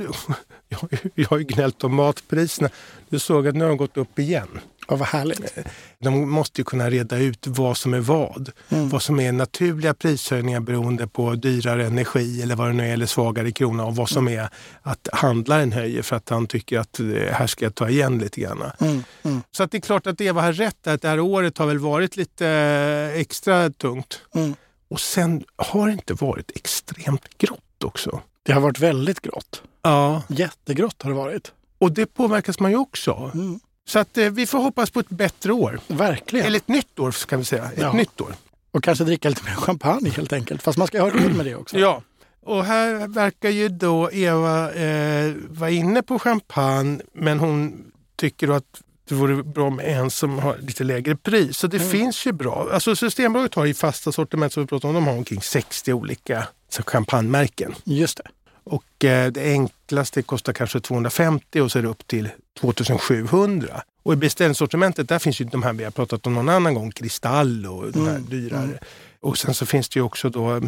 jag 1.16 1.30
har 1.30 1.38
ju 1.38 1.44
gnällt 1.44 1.84
om 1.84 1.96
matpriserna. 1.96 2.70
Du 3.10 3.20
såg 3.20 3.48
att 3.48 3.56
nu 3.56 3.64
har 3.64 3.70
de 3.70 3.78
gått 3.78 3.98
upp 3.98 4.20
igen. 4.20 4.60
Ja, 4.92 4.98
vad 4.98 5.08
härligt. 5.08 5.58
De 6.00 6.30
måste 6.30 6.62
ju 6.62 6.66
kunna 6.66 6.90
reda 6.90 7.18
ut 7.18 7.48
vad 7.48 7.78
som 7.78 7.94
är 7.94 8.00
vad. 8.00 8.52
Mm. 8.70 8.90
Vad 8.90 9.02
som 9.02 9.20
är 9.20 9.32
naturliga 9.32 9.94
prishöjningar 9.94 10.60
beroende 10.60 11.08
på 11.08 11.36
dyrare 11.36 11.86
energi 11.86 12.42
eller 12.42 12.56
vad 12.56 12.68
det 12.68 12.74
nu 12.74 12.88
är, 12.88 12.94
eller 12.94 13.06
svagare 13.06 13.52
krona 13.52 13.86
och 13.86 13.96
vad 13.96 14.10
som 14.10 14.28
är 14.28 14.50
att 14.82 15.08
handlaren 15.12 15.72
höjer 15.72 16.02
för 16.02 16.16
att 16.16 16.30
han 16.30 16.48
tycker 16.48 16.80
att 16.80 17.00
eh, 17.00 17.06
här 17.32 17.48
ska 17.48 17.66
jag 17.66 17.76
ta 17.76 17.90
igen 17.90 18.20
lite 18.20 18.42
grann. 18.42 18.64
Mm. 18.80 19.04
Mm. 19.24 19.42
Så 19.52 19.64
att 19.64 19.72
det 19.72 19.78
är 19.78 19.82
klart 19.82 20.08
att 20.08 20.22
Eva 20.22 20.42
har 20.42 20.54
rätt 20.54 20.88
att 20.88 21.02
det 21.02 21.08
här 21.08 21.20
året 21.20 21.58
har 21.58 21.68
väl 21.68 21.80
varit 21.80 22.18
lite 22.18 22.48
eh, 22.48 23.22
extra 23.22 23.70
tungt. 23.70 24.22
Mm. 24.36 24.56
Och 24.90 25.00
sen 25.00 25.44
har 25.56 25.88
det 25.88 25.94
inte 25.94 26.14
varit 26.14 26.52
extremt 26.56 27.38
grått 27.38 27.84
också. 27.84 28.22
Det 28.44 28.54
har 28.54 28.62
varit 28.62 28.80
väldigt 28.80 29.22
grått. 29.22 29.62
Ja, 29.82 30.24
Jättegrått 30.28 31.02
har 31.02 31.10
det 31.10 31.18
varit. 31.18 31.52
och 31.78 31.92
det 31.92 32.06
påverkas 32.06 32.60
man 32.60 32.72
ju 32.72 32.78
också. 32.78 33.32
Mm. 33.34 33.60
Så 33.92 34.00
att 34.00 34.18
eh, 34.18 34.30
vi 34.30 34.46
får 34.48 34.60
hoppas 34.60 34.90
på 34.90 35.00
ett 35.00 35.10
bättre 35.10 35.54
år. 35.54 35.80
Verkligen. 35.88 36.46
Eller 36.46 36.58
ett 36.58 36.68
nytt 36.68 37.00
år 37.00 37.12
ska 37.12 37.38
vi 37.38 37.46
säga. 37.46 37.64
Ett 37.66 37.80
Ja. 37.80 37.94
nytt 37.94 38.22
år. 38.22 38.36
Och 38.72 38.84
kanske 38.84 39.04
dricka 39.04 39.30
lite 39.30 39.44
mer 39.44 39.56
champagne 39.56 40.10
helt 40.10 40.34
enkelt. 40.34 40.64
Fast 40.64 40.78
man 40.78 40.88
ska 40.88 41.02
ha 41.02 41.10
råd 41.10 41.36
med 41.36 41.46
det 41.46 41.56
också. 41.56 41.78
Ja, 41.80 42.02
och 42.46 42.66
här 42.66 43.08
verkar 43.08 43.50
ju 43.50 43.70
då 43.70 44.10
Eva 44.12 44.72
eh, 44.74 45.34
vara 45.50 45.70
inne 45.70 46.02
på 46.02 46.20
champagne 46.20 47.02
men 47.14 47.40
hon 47.40 47.84
tycker 48.16 48.48
då 48.48 48.54
att 48.54 48.82
det 49.10 49.16
vore 49.16 49.44
bra 49.44 49.70
med 49.70 49.86
en 50.00 50.10
som 50.12 50.40
har 50.40 50.58
lite 50.58 50.84
lägre 50.84 51.16
pris. 51.16 51.58
Så 51.58 51.68
det 51.68 51.78
Mm. 51.78 51.90
finns 51.90 52.26
ju 52.28 52.32
bra. 52.32 52.70
Alltså 52.74 52.96
Systembolaget 52.96 53.56
har 53.56 53.66
i 53.66 53.74
fasta 53.74 54.12
sortiment 54.12 54.54
som 54.54 54.64
vi 54.64 54.68
pratade 54.68 54.88
om, 54.90 54.94
de 54.96 55.08
har 55.12 55.18
omkring 55.18 55.42
60 55.42 55.94
olika 55.94 56.48
champagnemärken. 56.86 57.76
Just 57.84 58.18
det. 58.18 58.24
Och 58.64 59.06
eh, 59.06 59.32
det 59.32 59.42
enklaste 59.52 60.22
kostar 60.22 60.54
kanske 60.54 60.80
250 60.80 61.62
och 61.62 61.72
så 61.72 61.80
är 61.80 61.84
det 61.84 61.90
upp 61.90 62.08
till 62.08 62.30
2700. 62.60 63.82
Och 64.04 64.14
i 64.14 64.16
beställningssortimentet 64.16 65.10
där 65.10 65.20
finns 65.20 65.42
ju 65.42 65.46
de 65.46 65.64
här 65.64 65.74
vi 65.74 65.84
har 65.84 65.92
pratat 65.92 66.28
om 66.28 66.34
någon 66.34 66.50
annan 66.50 66.74
gång, 66.74 66.92
Kristall 66.92 67.66
och 67.66 67.92
de 67.92 68.00
här 68.06 68.10
Mm, 68.16 68.30
dyrare. 68.30 68.64
mm. 68.64 68.78
Och 69.20 69.38
sen 69.38 69.54
så 69.54 69.66
finns 69.66 69.90
det 69.90 70.00
ju 70.00 70.04
också 70.04 70.30
då 70.30 70.62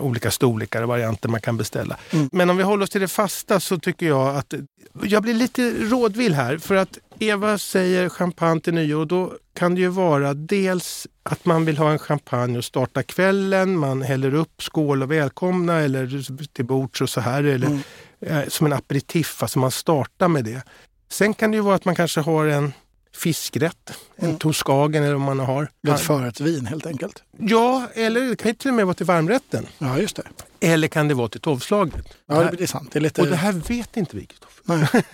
olika 0.00 0.30
storlekar 0.30 0.82
och 0.82 0.88
varianter 0.88 1.28
man 1.28 1.40
kan 1.40 1.56
beställa. 1.56 1.96
Mm. 2.10 2.28
Men 2.32 2.50
om 2.50 2.56
vi 2.56 2.62
håller 2.62 2.84
oss 2.84 2.90
till 2.90 3.00
det 3.00 3.08
fasta 3.08 3.60
så 3.60 3.78
tycker 3.78 4.06
jag 4.06 4.36
att 4.36 4.54
jag 5.02 5.22
blir 5.22 5.34
lite 5.34 5.70
rådvill 5.80 6.34
här 6.34 6.58
för 6.58 6.74
att 6.74 6.98
Eva 7.18 7.58
säger 7.58 8.08
champagne 8.08 8.60
till 8.60 8.74
nyår 8.74 9.00
och 9.00 9.06
då 9.06 9.32
kan 9.54 9.74
det 9.74 9.80
ju 9.80 9.88
vara 9.88 10.34
dels 10.34 11.06
att 11.22 11.44
man 11.44 11.64
vill 11.64 11.78
ha 11.78 11.90
en 11.92 11.98
champagne 11.98 12.58
och 12.58 12.64
starta 12.64 13.02
kvällen, 13.02 13.76
man 13.78 14.02
häller 14.02 14.34
upp 14.34 14.62
skål 14.62 15.02
och 15.02 15.10
välkomna 15.10 15.78
eller 15.80 16.46
till 16.52 16.64
bords 16.64 17.00
och 17.00 17.08
så 17.10 17.20
här. 17.20 17.44
Eller, 17.44 17.66
Mm. 17.66 17.80
eh, 18.20 18.48
som 18.48 18.66
en 18.66 18.72
aperitif, 18.72 19.42
alltså 19.42 19.58
man 19.58 19.70
startar 19.70 20.28
med 20.28 20.44
det. 20.44 20.62
Sen 21.10 21.34
kan 21.34 21.50
det 21.50 21.56
ju 21.56 21.60
vara 21.62 21.74
att 21.74 21.84
man 21.84 21.94
kanske 21.94 22.20
har 22.20 22.46
en 22.46 22.72
fiskrätt, 23.16 23.90
en 24.16 24.24
Mm. 24.26 24.38
toskagen 24.38 25.02
eller 25.02 25.12
vad 25.14 25.20
man 25.36 25.38
har. 25.46 25.70
Ett 25.88 26.00
förrättsvin 26.00 26.66
helt 26.66 26.86
enkelt. 26.86 27.22
Ja, 27.38 27.86
eller 27.94 28.20
det 28.20 28.36
kan 28.36 28.54
till 28.54 28.68
och 28.68 28.74
med 28.74 28.86
vara 28.86 28.94
till 28.94 29.06
varmrätten. 29.06 29.66
Ja, 29.78 29.98
just 29.98 30.16
det. 30.16 30.22
Eller 30.60 30.88
kan 30.88 31.08
det 31.08 31.14
vara 31.14 31.28
till 31.28 31.40
tolvslaget. 31.40 32.06
Ja, 32.26 32.42
det 32.42 32.56
det 32.56 32.62
är 32.62 32.66
sant. 32.66 32.88
Det 32.92 32.98
är 32.98 33.00
lite... 33.00 33.20
Och 33.22 33.26
det 33.28 33.36
här 33.36 33.52
vet 33.52 33.96
inte 33.96 34.16
vi, 34.16 34.26
Kristoffer. 34.26 35.04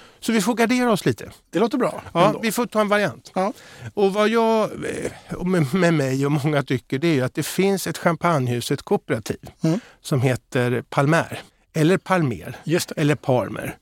Så 0.20 0.32
vi 0.32 0.40
får 0.42 0.54
gardera 0.54 0.92
oss 0.92 1.04
lite. 1.04 1.30
det 1.50 1.58
låter 1.58 1.78
bra. 1.78 2.02
Ja, 2.14 2.26
ändå. 2.26 2.38
vi 2.42 2.52
får 2.52 2.66
ta 2.66 2.80
en 2.80 2.88
variant. 2.88 3.30
Ja. 3.34 3.52
Och 3.94 4.12
vad 4.12 4.28
jag 4.28 4.70
eh, 5.30 5.44
med, 5.72 5.94
mig 5.94 6.26
och 6.26 6.32
många 6.32 6.62
tycker 6.62 6.98
det 6.98 7.18
är 7.18 7.24
att 7.24 7.34
det 7.34 7.42
finns 7.46 7.86
ett 7.86 7.98
champagnehus, 7.98 8.70
ett 8.70 8.82
kooperativ 8.82 9.50
Mm. 9.64 9.80
som 10.00 10.20
heter 10.22 10.82
Palmer. 10.88 11.40
Eller 11.76 11.98
Palmer. 11.98 12.56
Eller 12.96 13.14
Parmer. 13.14 13.76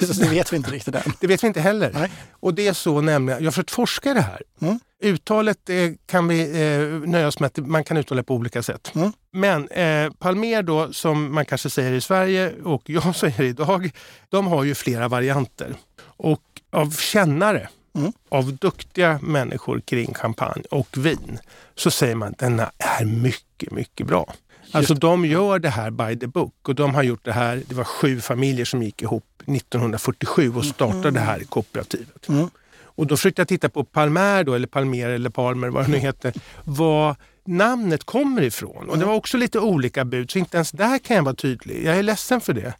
Så 0.00 0.22
det 0.22 0.28
vet 0.28 0.52
vi 0.52 0.56
inte 0.56 0.70
riktigt 0.70 0.94
än. 0.94 1.12
Det 1.20 1.26
vet 1.26 1.42
vi 1.42 1.46
inte 1.46 1.60
heller. 1.60 1.90
Nej. 1.94 2.10
Och 2.32 2.54
det 2.54 2.68
är 2.68 2.72
så 2.72 3.00
nämligen, 3.00 3.40
jag 3.40 3.46
har 3.46 3.52
försökt 3.52 3.70
forska 3.70 4.10
i 4.10 4.14
det 4.14 4.20
här. 4.20 4.42
Mm. 4.60 4.80
Uttalet 5.02 5.70
eh, 5.70 5.90
kan 6.06 6.28
vi 6.28 6.40
eh, 6.42 7.08
nöja 7.10 7.26
oss 7.28 7.40
med 7.40 7.46
att 7.46 7.56
man 7.66 7.84
kan 7.84 7.96
uttala 7.96 8.22
på 8.22 8.34
olika 8.34 8.62
sätt. 8.62 8.92
Mm. 8.94 9.12
Men 9.32 9.68
eh, 9.68 10.12
Palmer 10.18 10.62
då, 10.62 10.92
som 10.92 11.34
man 11.34 11.46
kanske 11.46 11.70
säger 11.70 11.92
i 11.92 12.00
Sverige 12.00 12.52
och 12.64 12.82
jag 12.86 13.16
säger 13.16 13.42
idag, 13.42 13.90
de 14.28 14.46
har 14.46 14.64
ju 14.64 14.74
flera 14.74 15.08
varianter. 15.08 15.74
Och 16.02 16.42
av 16.70 16.90
kännare, 16.90 17.68
Mm. 17.94 18.12
av 18.28 18.52
duktiga 18.56 19.18
människor 19.22 19.80
kring 19.80 20.14
champagne 20.14 20.62
och 20.70 20.96
vin, 20.96 21.38
så 21.74 21.90
säger 21.90 22.14
man 22.14 22.28
att 22.28 22.38
denna 22.38 22.70
är 22.78 23.04
mycket, 23.04 23.72
mycket 23.72 24.06
bra. 24.06 24.34
Alltså 24.72 24.94
de 24.94 25.24
gör 25.24 25.58
det 25.58 25.68
här 25.68 25.90
by 25.90 26.18
the 26.18 26.26
book 26.26 26.68
och 26.68 26.74
de 26.74 26.94
har 26.94 27.02
gjort 27.02 27.24
det 27.24 27.32
här, 27.32 27.62
det 27.66 27.74
var 27.74 27.84
sju 27.84 28.20
familjer 28.20 28.64
som 28.64 28.82
gick 28.82 29.02
ihop 29.02 29.24
1947 29.46 30.52
och 30.56 30.64
startade 30.64 31.10
det 31.10 31.20
här 31.20 31.40
kooperativet. 31.40 32.28
Mm. 32.28 32.50
Och 32.82 33.06
då 33.06 33.16
försökte 33.16 33.40
jag 33.40 33.48
titta 33.48 33.68
på 33.68 33.84
Palmer 33.84 34.44
då, 34.44 34.54
eller 34.54 34.66
Palmer 34.66 35.08
eller 35.08 35.30
Palmer, 35.30 35.68
vad 35.68 35.84
det 35.84 35.90
nu 35.90 35.98
heter, 35.98 36.32
var 36.64 37.16
namnet 37.44 38.04
kommer 38.04 38.42
ifrån. 38.42 38.88
Och 38.90 38.98
det 38.98 39.04
var 39.04 39.14
också 39.14 39.36
lite 39.36 39.58
olika 39.60 40.04
bud, 40.04 40.30
så 40.30 40.38
inte 40.38 40.56
ens 40.56 40.70
där 40.70 40.98
kan 40.98 41.16
jag 41.16 41.22
vara 41.22 41.34
tydlig. 41.34 41.84
Jag 41.86 41.98
är 41.98 42.02
ledsen 42.02 42.40
för 42.40 42.52
det. 42.52 42.74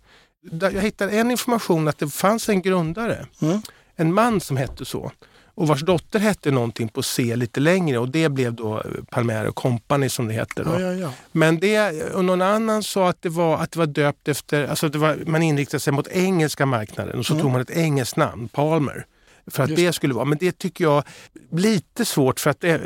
Jag 0.60 0.70
hittade 0.82 1.12
en 1.12 1.30
information 1.30 1.88
att 1.88 1.98
det 1.98 2.08
fanns 2.08 2.48
en 2.48 2.62
grundare, 2.62 3.26
Mm. 3.42 3.62
en 3.96 4.14
man 4.14 4.40
som 4.40 4.56
hette 4.56 4.84
så. 4.84 5.12
Och 5.60 5.68
vars 5.68 5.80
dotter 5.80 6.18
hette 6.18 6.50
någonting 6.50 6.88
på 6.88 7.02
C 7.02 7.36
lite 7.36 7.60
längre 7.60 7.98
och 7.98 8.08
det 8.08 8.28
blev 8.28 8.54
då 8.54 8.82
Palmer 9.10 9.50
Company 9.50 10.08
som 10.08 10.28
det 10.28 10.34
heter. 10.34 10.64
Då. 10.64 10.70
Ja, 10.70 10.80
ja, 10.80 10.92
ja. 10.92 11.12
Men 11.32 11.60
det, 11.60 12.02
och 12.12 12.24
någon 12.24 12.42
annan 12.42 12.82
sa 12.82 13.08
att 13.08 13.22
det 13.22 13.28
var, 13.28 13.58
att 13.58 13.72
det 13.72 13.78
var 13.78 13.86
döpt 13.86 14.28
efter, 14.28 14.66
alltså 14.66 14.88
det 14.88 14.98
var, 14.98 15.18
man 15.26 15.42
inriktade 15.42 15.80
sig 15.80 15.92
mot 15.92 16.08
engelska 16.08 16.66
marknaden 16.66 17.18
och 17.18 17.26
så 17.26 17.38
tog 17.38 17.50
man 17.50 17.60
ett 17.60 17.70
engelskt 17.70 18.16
namn, 18.16 18.48
Palmer. 18.48 19.06
För 19.46 19.62
att 19.62 19.68
Mm. 19.70 19.82
Just 19.82 19.88
det 19.88 19.96
skulle 19.96 20.14
vara, 20.14 20.24
men 20.24 20.38
det 20.38 20.58
tycker 20.58 20.84
jag 20.84 21.04
lite 21.52 22.04
svårt 22.04 22.40
för 22.40 22.50
att 22.50 22.64
eh, 22.64 22.76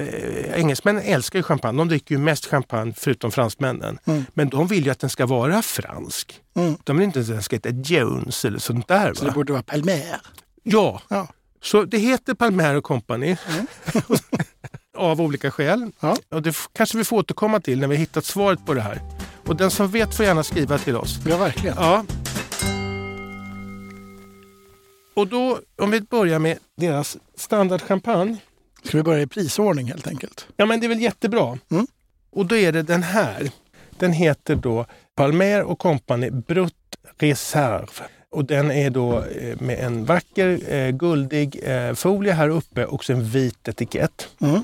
engelsmännen 0.54 1.02
älskar 1.02 1.38
ju 1.38 1.42
champagne. 1.42 1.78
De 1.78 1.88
dricker 1.88 2.14
ju 2.14 2.18
mest 2.18 2.46
champagne 2.46 2.94
förutom 2.96 3.30
fransmännen. 3.30 3.98
Mm. 4.04 4.24
Men 4.34 4.48
de 4.48 4.66
vill 4.66 4.84
ju 4.84 4.90
att 4.90 5.00
den 5.00 5.10
ska 5.10 5.26
vara 5.26 5.62
fransk. 5.62 6.40
Mm. 6.56 6.76
De 6.84 6.96
vill 6.96 7.04
inte 7.04 7.20
att 7.20 7.26
den 7.26 7.42
ska 7.42 7.56
heta 7.56 7.70
Jones 7.70 8.44
eller 8.44 8.58
sånt 8.58 8.88
där. 8.88 9.14
Så 9.14 9.24
det 9.24 9.30
Va? 9.30 9.34
borde 9.34 9.52
vara 9.52 9.62
Palmer. 9.62 10.20
Ja. 10.62 11.02
Så 11.64 11.84
det 11.84 11.98
heter 11.98 12.34
Palmer 12.34 12.80
Company. 12.80 13.36
av 14.96 15.20
olika 15.20 15.50
skäl. 15.50 15.90
Ja. 16.00 16.16
Och 16.28 16.42
det 16.42 16.56
kanske 16.72 16.98
vi 16.98 17.04
får 17.04 17.16
återkomma 17.16 17.60
till 17.60 17.80
när 17.80 17.88
vi 17.88 17.96
hittat 17.96 18.24
svaret 18.24 18.66
på 18.66 18.74
det 18.74 18.80
här. 18.80 19.00
Och 19.46 19.56
den 19.56 19.70
som 19.70 19.88
vet 19.88 20.14
får 20.14 20.26
gärna 20.26 20.42
skriva 20.42 20.78
till 20.78 20.96
oss. 20.96 21.18
ja, 21.26 21.36
verkligen. 21.36 21.76
Ja. 21.78 22.04
Och 25.14 25.28
då, 25.28 25.60
om 25.76 25.90
vi 25.90 26.00
börjar 26.00 26.38
med 26.38 26.58
deras 26.76 27.16
standardchampagne. 27.36 28.36
Ska 28.84 28.96
vi 28.96 29.02
börja 29.02 29.22
i 29.22 29.26
prisordning 29.26 29.86
helt 29.86 30.06
enkelt? 30.06 30.46
Ja, 30.56 30.66
men 30.66 30.80
det 30.80 30.86
är 30.86 30.88
väl 30.88 31.00
jättebra. 31.00 31.58
Mm. 31.70 31.86
Och 32.30 32.46
då 32.46 32.56
är 32.56 32.72
det 32.72 32.82
den 32.82 33.02
här. 33.02 33.50
Den 33.98 34.12
heter 34.12 34.56
då 34.56 34.86
Palmer 35.16 35.62
och 35.62 35.78
Company 35.78 36.30
Brut 36.30 36.74
Reserve. 37.18 37.86
Och 38.34 38.44
den 38.44 38.70
är 38.70 38.90
då 38.90 39.18
eh, 39.18 39.60
med 39.60 39.78
en 39.78 40.04
vacker 40.04 40.72
eh, 40.72 40.90
guldig 40.90 41.60
eh, 41.62 41.94
folie 41.94 42.32
här 42.32 42.48
uppe 42.48 42.86
och 42.86 43.10
en 43.10 43.24
vit 43.24 43.68
etikett. 43.68 44.28
Mm. 44.40 44.62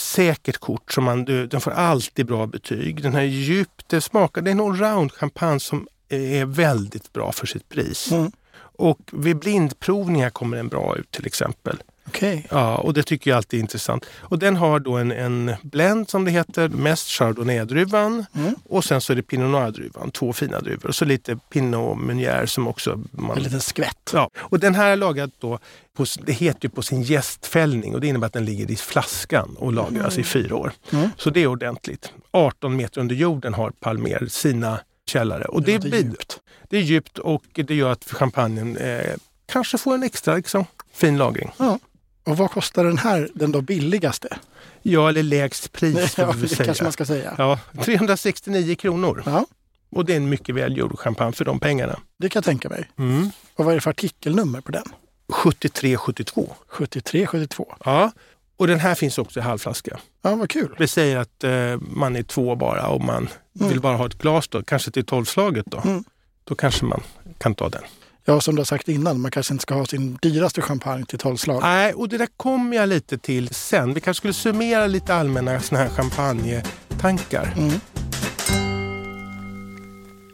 Säkert 0.00 0.58
kort, 0.58 0.92
som 0.92 1.04
man, 1.04 1.24
den 1.24 1.60
får 1.60 1.70
alltid 1.70 2.26
bra 2.26 2.46
betyg. 2.46 3.02
Den 3.02 3.14
här 3.14 3.22
djupt, 3.22 3.88
det 3.88 4.00
smakar, 4.00 4.42
det 4.42 4.50
är 4.50 4.52
en 4.52 4.60
allround 4.60 5.12
champagne 5.12 5.60
som 5.60 5.88
är 6.08 6.44
väldigt 6.44 7.12
bra 7.12 7.32
för 7.32 7.46
sitt 7.46 7.68
pris. 7.68 8.12
Mm. 8.12 8.32
Och 8.56 8.98
vid 9.12 9.36
blindprovningar 9.36 10.30
kommer 10.30 10.56
den 10.56 10.68
bra 10.68 10.96
ut 10.96 11.10
till 11.10 11.26
exempel. 11.26 11.82
Okej. 12.08 12.46
Ja, 12.50 12.76
och 12.76 12.94
det 12.94 13.02
tycker 13.02 13.30
jag 13.30 13.36
alltid 13.36 13.58
är 13.58 13.62
intressant. 13.62 14.06
Och 14.20 14.38
den 14.38 14.56
har 14.56 14.80
då 14.80 14.96
en, 14.96 15.12
en 15.12 15.54
blend 15.62 16.10
som 16.10 16.24
det 16.24 16.30
heter, 16.30 16.68
mest 16.68 17.08
chardonnay-druvan 17.08 18.24
Mm. 18.34 18.54
och 18.68 18.84
sen 18.84 19.00
så 19.00 19.12
är 19.12 19.16
det 19.16 19.22
pinot 19.22 19.50
noir-druvan, 19.50 20.10
två 20.10 20.32
fina 20.32 20.60
druvor. 20.60 20.86
Och 20.88 20.94
så 20.94 21.04
lite 21.04 21.36
pinot 21.36 21.98
meunier 21.98 22.46
som 22.46 22.68
också 22.68 23.00
man... 23.10 23.36
En 23.36 23.42
liten 23.42 23.60
skvätt. 23.60 24.10
Ja, 24.12 24.30
och 24.38 24.60
den 24.60 24.74
här 24.74 24.90
är 24.90 24.96
lagad 24.96 25.30
då, 25.38 25.58
på, 25.96 26.04
det 26.22 26.32
heter 26.32 26.58
ju 26.62 26.68
på 26.68 26.82
sin 26.82 27.02
gästfällning 27.02 27.94
och 27.94 28.00
det 28.00 28.06
innebär 28.06 28.26
att 28.26 28.32
den 28.32 28.44
ligger 28.44 28.70
i 28.70 28.76
flaskan 28.76 29.56
och 29.58 29.72
lagras 29.72 30.18
i 30.18 30.24
fyra 30.24 30.56
år. 30.56 30.72
Mm. 30.92 31.10
Så 31.16 31.30
det 31.30 31.40
är 31.40 31.46
ordentligt. 31.46 32.12
18 32.30 32.76
meter 32.76 33.00
under 33.00 33.14
jorden 33.14 33.54
har 33.54 33.70
Palmer 33.70 34.26
sina 34.28 34.80
källare. 35.06 35.44
Och 35.44 35.62
det, 35.62 35.74
låter 35.74 35.88
blir, 35.88 36.02
djupt. 36.02 36.40
det 36.68 36.76
är 36.76 36.80
djupt 36.80 37.18
och 37.18 37.42
det 37.54 37.74
gör 37.74 37.92
att 37.92 38.04
champagnen 38.04 38.76
eh, 38.76 39.14
kanske 39.46 39.78
får 39.78 39.94
en 39.94 40.02
extra 40.02 40.34
liksom, 40.36 40.64
fin 40.92 41.16
lagring. 41.18 41.50
Ja. 41.56 41.78
Och 42.28 42.36
vad 42.36 42.50
kostar 42.50 42.84
den 42.84 42.98
här, 42.98 43.28
den 43.34 43.52
då 43.52 43.60
billigaste? 43.60 44.38
Ja, 44.82 45.08
eller 45.08 45.22
lägst 45.22 45.72
pris 45.72 46.14
får 46.14 46.24
Ja, 46.24 46.32
vi 46.32 46.48
säga. 46.48 46.64
kanske 46.64 46.82
man 46.84 46.92
ska 46.92 47.04
säga. 47.04 47.34
Ja, 47.38 47.58
369 47.84 48.74
kronor. 48.74 49.22
Ja, 49.26 49.46
Och 49.90 50.04
det 50.04 50.12
är 50.12 50.16
en 50.16 50.28
mycket 50.28 50.54
välgjord 50.54 50.98
champagne 50.98 51.32
för 51.32 51.44
de 51.44 51.60
pengarna. 51.60 51.98
det 52.18 52.28
kan 52.28 52.40
jag 52.40 52.44
tänka 52.44 52.68
mig. 52.68 52.90
Mm. 52.98 53.30
Och 53.56 53.64
vad 53.64 53.72
är 53.72 53.74
det 53.76 53.80
för 53.80 53.90
artikelnummer 53.90 54.60
på 54.60 54.72
den? 54.72 54.84
73,72. 55.32 56.52
73, 56.68 57.26
72. 57.26 57.74
Ja, 57.84 58.10
och 58.56 58.66
den 58.66 58.78
här 58.80 58.94
finns 58.94 59.18
också 59.18 59.40
i 59.40 59.42
halvflaska. 59.42 59.98
Ja, 60.22 60.34
vad 60.34 60.50
kul. 60.50 60.76
Vi 60.78 60.88
säger 60.88 61.16
att 61.16 61.44
eh, 61.44 61.76
man 61.80 62.16
är 62.16 62.22
två 62.22 62.54
bara 62.56 62.86
och 62.88 63.00
man 63.04 63.28
vill 63.52 63.80
bara 63.80 63.96
ha 63.96 64.06
ett 64.06 64.18
glas 64.18 64.48
då, 64.48 64.62
kanske 64.62 64.90
till 64.90 65.04
tolvslaget 65.04 65.66
då. 65.66 65.80
Mm. 65.84 66.04
Då 66.44 66.54
kanske 66.54 66.84
man 66.84 67.02
kan 67.38 67.54
ta 67.54 67.68
den. 67.68 67.82
Ja, 68.28 68.40
som 68.40 68.54
du 68.54 68.60
har 68.60 68.64
sagt 68.64 68.88
innan, 68.88 69.20
man 69.20 69.30
kanske 69.30 69.54
inte 69.54 69.62
ska 69.62 69.74
ha 69.74 69.86
sin 69.86 70.18
dyraste 70.22 70.62
champagne 70.62 71.04
till 71.04 71.18
tolvslag. 71.18 71.62
Nej, 71.62 71.92
och 71.94 72.08
det 72.08 72.18
där 72.18 72.28
kommer 72.36 72.76
jag 72.76 72.88
lite 72.88 73.18
till 73.18 73.48
sen. 73.54 73.94
Vi 73.94 74.00
kanske 74.00 74.18
skulle 74.18 74.32
summera 74.32 74.86
lite 74.86 75.14
allmänna 75.14 75.60
såna 75.60 75.80
här 75.80 75.88
champagnetankar. 75.88 77.54
Mm. 77.56 77.80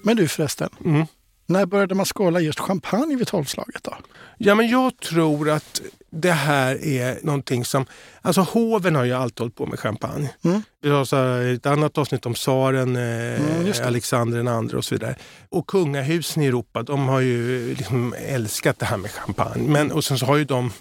Men 0.02 0.16
du 0.16 0.28
förresten, 0.28 0.68
Mm. 0.84 1.06
När 1.46 1.66
började 1.66 1.94
man 1.94 2.06
skåla 2.06 2.40
just 2.40 2.60
champagne 2.60 3.16
vid 3.16 3.26
tolvslaget 3.26 3.84
då? 3.84 3.94
Ja, 4.38 4.54
men 4.54 4.68
jag 4.68 4.96
tror 5.00 5.50
att 5.50 5.80
det 6.10 6.30
här 6.32 6.84
är 6.84 7.18
någonting 7.22 7.64
som... 7.64 7.86
Alltså 8.22 8.40
hoven 8.40 8.94
har 8.96 9.04
ju 9.04 9.12
alltid 9.12 9.40
hållit 9.40 9.54
på 9.54 9.66
med 9.66 9.78
champagne. 9.80 10.30
Mm. 10.44 10.62
Vi 10.82 10.88
har 10.90 11.04
så 11.04 11.16
här 11.16 11.54
ett 11.54 11.66
annat 11.66 11.98
avsnitt 11.98 12.26
om 12.26 12.34
tsaren, 12.34 12.96
Mm, 12.96 13.60
eh, 13.60 13.64
det. 13.64 13.86
Alexander 13.86 14.36
den 14.36 14.48
andre 14.48 14.76
och 14.76 14.84
så 14.84 14.94
vidare. 14.94 15.14
Och 15.48 15.66
kungahusen 15.66 16.42
i 16.42 16.46
Europa, 16.46 16.82
de 16.82 17.08
har 17.08 17.20
ju 17.20 17.74
liksom 17.74 18.14
älskat 18.18 18.78
det 18.78 18.86
här 18.86 18.96
med 18.96 19.10
champagne. 19.10 19.68
Men, 19.68 19.92
och 19.92 20.04
sen 20.04 20.18
så 20.18 20.26
har 20.26 20.36
ju 20.36 20.44
de 20.44 20.66
eh, 20.66 20.72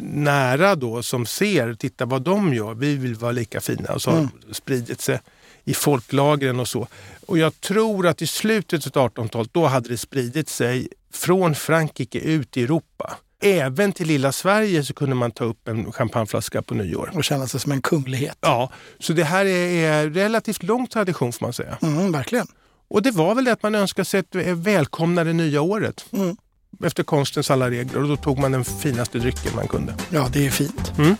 nära 0.00 0.74
då 0.74 1.02
som 1.02 1.26
ser, 1.26 1.74
titta 1.74 2.04
vad 2.04 2.22
de 2.22 2.54
gör, 2.54 2.74
vi 2.74 2.94
vill 2.96 3.14
vara 3.14 3.32
lika 3.32 3.60
fina. 3.60 3.92
Och 3.92 4.02
så 4.02 4.10
har 4.10 4.18
Mm. 4.18 4.30
spridit 4.52 5.00
sig 5.00 5.20
i 5.66 5.74
folklagren 5.74 6.60
och 6.60 6.68
så. 6.68 6.86
Och 7.26 7.38
jag 7.38 7.60
tror 7.60 8.06
att 8.06 8.22
i 8.22 8.26
slutet 8.26 8.96
av 8.96 9.10
1800-talet, 9.10 9.50
då 9.52 9.66
hade 9.66 9.88
det 9.88 9.98
spridit 9.98 10.48
sig 10.48 10.88
från 11.12 11.54
Frankrike 11.54 12.18
ut 12.18 12.56
i 12.56 12.62
Europa. 12.62 13.16
Även 13.42 13.92
till 13.92 14.08
lilla 14.08 14.32
Sverige 14.32 14.84
så 14.84 14.94
kunde 14.94 15.14
man 15.14 15.30
ta 15.30 15.44
upp 15.44 15.68
en 15.68 15.92
champagneflaska 15.92 16.62
på 16.62 16.74
nyår. 16.74 17.10
Och 17.14 17.24
känna 17.24 17.46
sig 17.46 17.60
som 17.60 17.72
en 17.72 17.82
kunglighet. 17.82 18.38
Ja, 18.40 18.70
så 18.98 19.12
det 19.12 19.24
här 19.24 19.44
är, 19.46 20.10
relativt 20.10 20.62
lång 20.62 20.86
tradition 20.86 21.32
får 21.32 21.46
man 21.46 21.52
säga. 21.52 21.78
Mm, 21.82 22.12
verkligen. 22.12 22.46
Och 22.88 23.02
det 23.02 23.10
var 23.10 23.34
väl 23.34 23.44
det 23.44 23.52
att 23.52 23.62
man 23.62 23.74
önskade 23.74 24.04
sig 24.04 24.20
att 24.20 24.34
välkomna 24.56 25.24
det 25.24 25.32
nya 25.32 25.60
året. 25.60 26.06
Mm. 26.12 26.36
Efter 26.84 27.02
konstens 27.02 27.50
alla 27.50 27.70
regler 27.70 28.02
och 28.02 28.08
då 28.08 28.16
tog 28.16 28.38
man 28.38 28.52
den 28.52 28.64
finaste 28.64 29.18
drycken 29.18 29.52
man 29.56 29.68
kunde. 29.68 29.94
Ja, 30.10 30.28
det 30.32 30.46
är 30.46 30.50
fint. 30.50 30.92
Mm. 30.98 31.16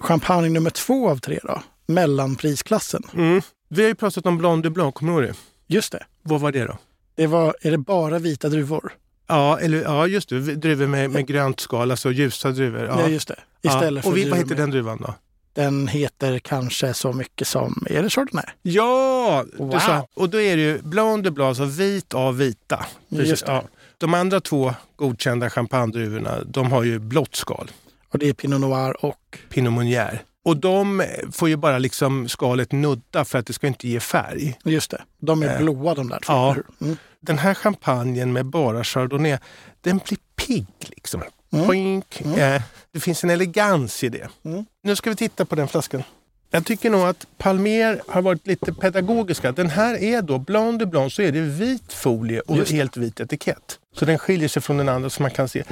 Champagne 0.00 0.48
nummer 0.48 0.70
två 0.70 1.10
av 1.10 1.18
tre 1.18 1.38
då? 1.42 1.62
Mellanprisklassen. 1.86 3.02
Mm. 3.14 3.42
Vi 3.68 3.82
har 3.82 3.88
ju 3.88 3.94
pratat 3.94 4.26
om 4.26 4.38
Blanc 4.38 4.62
de 4.62 4.70
Blanc, 4.70 4.94
kommer 4.94 5.12
du 5.12 5.26
ihåg 5.26 5.34
det? 5.34 5.74
Just 5.74 5.92
det. 5.92 6.04
Vad 6.22 6.40
var 6.40 6.52
det 6.52 6.64
då? 6.64 6.78
det 7.16 7.26
var, 7.26 7.56
är 7.60 7.70
det 7.70 7.78
bara 7.78 8.18
vita 8.18 8.48
druvor? 8.48 8.92
Ja, 9.26 9.58
eller, 9.58 9.82
ja 9.82 10.06
just 10.06 10.28
det. 10.28 10.40
Druvor 10.40 10.86
med, 10.86 11.10
med 11.10 11.26
grönt 11.26 11.60
skal, 11.60 11.90
alltså 11.90 12.12
ljusa 12.12 12.50
druvor. 12.50 12.84
Ja, 12.84 13.00
Ja. 13.00 13.08
just 13.08 13.28
det. 13.28 13.36
Istället 13.62 14.04
ja. 14.04 14.10
Och 14.10 14.16
vi, 14.16 14.28
vad 14.28 14.38
heter 14.38 14.48
med- 14.48 14.58
den 14.58 14.70
druvan 14.70 14.98
då? 15.06 15.14
Den 15.52 15.88
heter 15.88 16.38
kanske 16.38 16.94
så 16.94 17.12
mycket 17.12 17.48
som, 17.48 17.86
är 17.90 18.02
det 18.02 18.10
Chardonnay? 18.10 18.44
Ja! 18.62 19.44
Wow. 19.58 19.78
Sa, 19.78 20.06
och 20.14 20.28
då 20.30 20.40
är 20.40 20.56
det 20.56 20.62
ju 20.62 20.78
Blanc 20.82 21.24
de 21.24 21.30
Blanc, 21.30 21.48
alltså 21.60 21.82
vit 21.82 22.14
av 22.14 22.36
vita. 22.36 22.86
Det. 23.08 23.42
Ja. 23.46 23.62
De 23.98 24.14
andra 24.14 24.40
två 24.40 24.74
godkända 24.96 25.50
champagnedruvorna, 25.50 26.38
de 26.46 26.72
har 26.72 26.82
ju 26.82 26.98
blått 26.98 27.34
skal. 27.36 27.70
Och 28.08 28.18
det 28.18 28.28
är 28.28 28.32
Pinot 28.32 28.60
Noir 28.60 29.04
och... 29.04 29.38
Pinot 29.50 29.72
Meunier. 29.72 30.22
Och 30.46 30.56
de 30.56 31.04
får 31.32 31.48
ju 31.48 31.56
bara 31.56 31.78
liksom 31.78 32.28
skalet 32.28 32.72
nudda 32.72 33.24
för 33.24 33.38
att 33.38 33.46
det 33.46 33.52
ska 33.52 33.66
inte 33.66 33.88
ge 33.88 34.00
färg. 34.00 34.58
Just 34.64 34.90
det, 34.90 35.02
de 35.20 35.42
är 35.42 35.54
Eh, 35.54 35.58
blåa 35.58 35.94
de 35.94 36.08
där 36.08 36.18
två. 36.20 36.32
ja. 36.32 36.56
Mm. 36.80 36.96
Den 37.20 37.38
här 37.38 37.54
champagnen 37.54 38.32
med 38.32 38.46
bara 38.46 38.84
chardonnay, 38.84 39.38
den 39.80 40.00
blir 40.08 40.18
pigg 40.36 40.66
liksom. 40.80 41.22
Mm. 41.52 41.66
Poink. 41.66 42.20
Eh, 42.20 42.62
det 42.92 43.00
finns 43.00 43.24
en 43.24 43.30
elegans 43.30 44.04
i 44.04 44.08
det. 44.08 44.28
Mm. 44.44 44.64
Nu 44.82 44.96
ska 44.96 45.10
vi 45.10 45.16
titta 45.16 45.44
på 45.44 45.54
den 45.54 45.68
flaskan. 45.68 46.02
Jag 46.50 46.66
tycker 46.66 46.90
nog 46.90 47.00
att 47.00 47.26
Palmer 47.38 48.00
har 48.08 48.22
varit 48.22 48.46
lite 48.46 48.72
pedagogiska. 48.72 49.52
Den 49.52 49.70
här 49.70 49.94
är 50.02 50.22
då 50.22 50.38
Blanc 50.38 50.78
de 50.78 50.86
Blanc 50.86 51.14
så 51.14 51.22
är 51.22 51.32
det 51.32 51.40
vit 51.40 51.92
folie 51.92 52.40
och 52.40 52.56
helt 52.68 52.96
vit 52.96 53.20
etikett. 53.20 53.78
Så 53.94 54.04
den 54.04 54.18
skiljer 54.18 54.48
sig 54.48 54.62
från 54.62 54.76
den 54.76 54.88
andra 54.88 55.10
som 55.10 55.22
man 55.22 55.30
kan 55.30 55.48
se. 55.48 55.62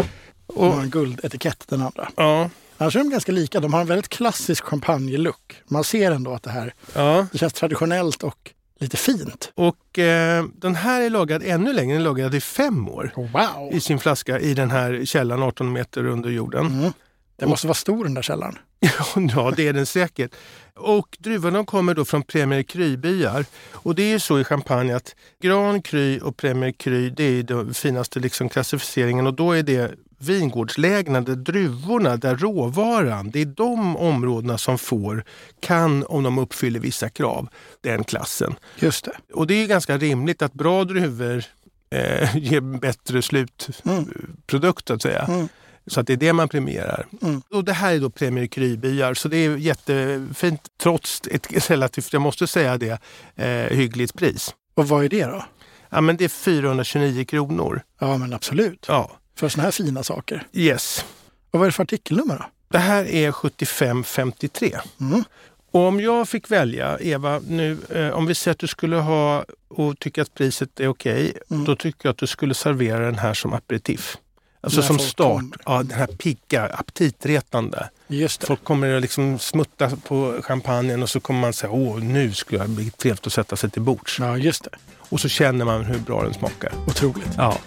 Och 0.46 0.66
Och, 0.66 0.82
en 0.82 0.90
guldetikett 0.90 1.64
den 1.68 1.82
andra. 1.82 2.08
ja, 2.16 2.50
Annars 2.78 2.96
är 2.96 3.00
de 3.00 3.10
ganska 3.10 3.32
lika. 3.32 3.60
De 3.60 3.72
har 3.74 3.80
en 3.80 3.86
väldigt 3.86 4.08
klassisk 4.08 4.64
champagne-look. 4.64 5.54
Man 5.66 5.84
ser 5.84 6.10
ändå 6.10 6.32
att 6.34 6.42
det 6.42 6.50
här 6.50 6.74
Ja. 6.94 7.26
det 7.32 7.38
känns 7.38 7.52
traditionellt 7.52 8.22
och 8.22 8.50
lite 8.80 8.96
fint. 8.96 9.52
Och 9.54 9.98
eh, 9.98 10.44
den 10.56 10.74
här 10.74 11.00
är 11.00 11.10
lagrad 11.10 11.42
ännu 11.44 11.72
längre. 11.72 11.92
Den 11.94 12.00
är 12.00 12.04
lagrad 12.04 12.34
i 12.34 12.40
fem 12.40 12.88
år 12.88 13.12
Wow! 13.16 13.72
i 13.72 13.80
sin 13.80 13.98
flaska 13.98 14.40
i 14.40 14.54
den 14.54 14.70
här 14.70 15.04
källan 15.04 15.42
18 15.42 15.72
meter 15.72 16.06
under 16.06 16.30
jorden. 16.30 16.66
Mm. 16.66 16.92
Det 17.36 17.46
måste 17.46 17.66
vara 17.66 17.74
stor 17.74 18.04
den 18.04 18.14
där 18.14 18.22
källaren. 18.22 18.58
ja, 19.34 19.52
det 19.56 19.68
är 19.68 19.72
den 19.72 19.86
säkert. 19.86 20.30
Och 20.74 21.16
druvorna 21.20 21.64
kommer 21.64 21.94
då 21.94 22.04
från 22.04 22.22
Premier 22.22 22.62
Cru-byar. 22.62 23.44
Och 23.72 23.94
det 23.94 24.02
är 24.02 24.08
ju 24.08 24.20
så 24.20 24.40
i 24.40 24.44
champagne 24.44 24.96
att 24.96 25.14
Gran 25.42 25.82
Cru 25.82 26.18
och 26.18 26.36
Premier 26.36 26.72
Cru 26.72 27.10
det 27.10 27.24
är 27.24 27.42
den 27.42 27.74
finaste 27.74 28.20
liksom 28.20 28.48
klassificeringen 28.48 29.26
och 29.26 29.34
då 29.34 29.52
är 29.52 29.62
det 29.62 29.94
vingårdslägena 30.24 31.20
där 31.20 31.34
druvorna, 31.34 32.16
där 32.16 32.36
råvaran, 32.36 33.30
det 33.30 33.40
är 33.40 33.46
de 33.46 33.96
områdena 33.96 34.58
som 34.58 34.78
får, 34.78 35.24
kan 35.60 36.04
om 36.06 36.22
de 36.22 36.38
uppfyller 36.38 36.80
vissa 36.80 37.08
krav, 37.08 37.48
den 37.80 38.04
klassen. 38.04 38.54
Just 38.78 39.04
det. 39.04 39.12
Och 39.32 39.46
det 39.46 39.54
är 39.54 39.60
ju 39.60 39.66
ganska 39.66 39.98
rimligt 39.98 40.42
att 40.42 40.52
bra 40.52 40.84
druvor 40.84 41.44
eh, 41.90 42.36
ger 42.36 42.60
bättre 42.60 43.22
slutprodukt 43.22 44.88
så 44.88 44.94
att 44.94 45.02
säga. 45.02 45.22
Mm. 45.22 45.48
Så 45.86 46.00
att 46.00 46.06
det 46.06 46.12
är 46.12 46.16
det 46.16 46.32
man 46.32 46.48
premierar. 46.48 47.06
Mm. 47.22 47.42
Och 47.50 47.64
det 47.64 47.72
här 47.72 47.94
är 47.94 48.00
då 48.00 48.10
Premier 48.10 48.46
Cru-byar 48.46 49.14
så 49.14 49.28
det 49.28 49.36
är 49.36 49.56
jättefint 49.56 50.60
trots 50.82 51.22
ett 51.30 51.70
relativt, 51.70 52.12
jag 52.12 52.22
måste 52.22 52.46
säga 52.46 52.78
det, 52.78 52.98
eh, 53.36 53.76
hyggligt 53.76 54.14
pris. 54.14 54.54
Och 54.74 54.88
vad 54.88 55.04
är 55.04 55.08
det 55.08 55.24
då? 55.24 55.44
Ja 55.90 56.00
men 56.00 56.16
det 56.16 56.24
är 56.24 56.28
429 56.28 57.24
kronor. 57.24 57.82
Ja, 58.00 58.18
men 58.18 58.32
absolut. 58.32 58.84
Ja, 58.88 59.10
För 59.36 59.48
såna 59.48 59.62
här 59.62 59.70
fina 59.70 60.02
saker. 60.04 60.46
yes. 60.52 61.04
Och 61.50 61.58
vad 61.58 61.62
är 61.62 61.70
det 61.70 61.72
för 61.72 61.82
artikelnummer 61.82 62.36
då? 62.38 62.44
Det 62.68 62.78
här 62.78 63.04
är 63.04 63.32
7553. 63.32 64.78
Mm. 65.00 65.24
Och 65.70 65.80
om 65.80 66.00
jag 66.00 66.28
fick 66.28 66.50
välja, 66.50 66.98
Eva, 67.00 67.40
nu, 67.48 67.78
eh, 67.90 68.08
om 68.08 68.26
vi 68.26 68.34
säger 68.34 68.52
att 68.52 68.58
du 68.58 68.66
skulle 68.66 68.96
ha 68.96 69.44
och 69.68 69.98
tycker 69.98 70.22
att 70.22 70.34
priset 70.34 70.80
är 70.80 70.88
okej, 70.88 71.32
Mm. 71.50 71.64
då 71.64 71.76
tycker 71.76 71.98
jag 72.08 72.10
att 72.12 72.18
du 72.18 72.26
skulle 72.26 72.54
servera 72.54 72.98
den 73.04 73.18
här 73.18 73.34
som 73.34 73.52
aperitif. 73.52 74.16
Alltså 74.60 74.82
som 74.82 74.98
start. 74.98 75.32
kommer. 75.40 75.56
Ja, 75.66 75.82
den 75.82 75.98
här 75.98 76.06
pigga, 76.06 76.66
aptitretande. 76.66 77.88
Just 78.06 78.40
det. 78.40 78.46
Folk 78.46 78.64
kommer 78.64 78.94
att 78.96 79.02
liksom 79.02 79.38
smutta 79.38 79.90
på 80.08 80.40
champagnen 80.42 81.02
och 81.02 81.10
så 81.10 81.20
kommer 81.20 81.40
man 81.40 81.52
säga 81.52 81.70
åh 81.70 81.98
nu 82.00 82.32
skulle 82.32 82.62
det 82.62 82.68
bli 82.68 82.90
trevligt 82.90 83.26
att 83.26 83.32
sätta 83.32 83.56
sig 83.56 83.70
till 83.70 83.82
bords. 83.82 84.18
Ja, 84.18 84.36
just 84.36 84.64
det. 84.64 84.70
Och 85.08 85.20
så 85.20 85.28
känner 85.28 85.64
man 85.64 85.84
hur 85.84 85.98
bra 85.98 86.22
den 86.22 86.34
smakar. 86.34 86.72
Otroligt. 86.86 87.28
Ja. 87.36 87.58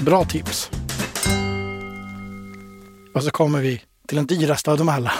Bra 0.00 0.24
tips. 0.24 0.70
Och 3.14 3.22
så 3.22 3.30
kommer 3.30 3.60
vi 3.60 3.82
till 4.08 4.16
den 4.16 4.26
dyraste 4.26 4.70
av 4.70 4.78
dem 4.78 4.88
alla. 4.88 5.12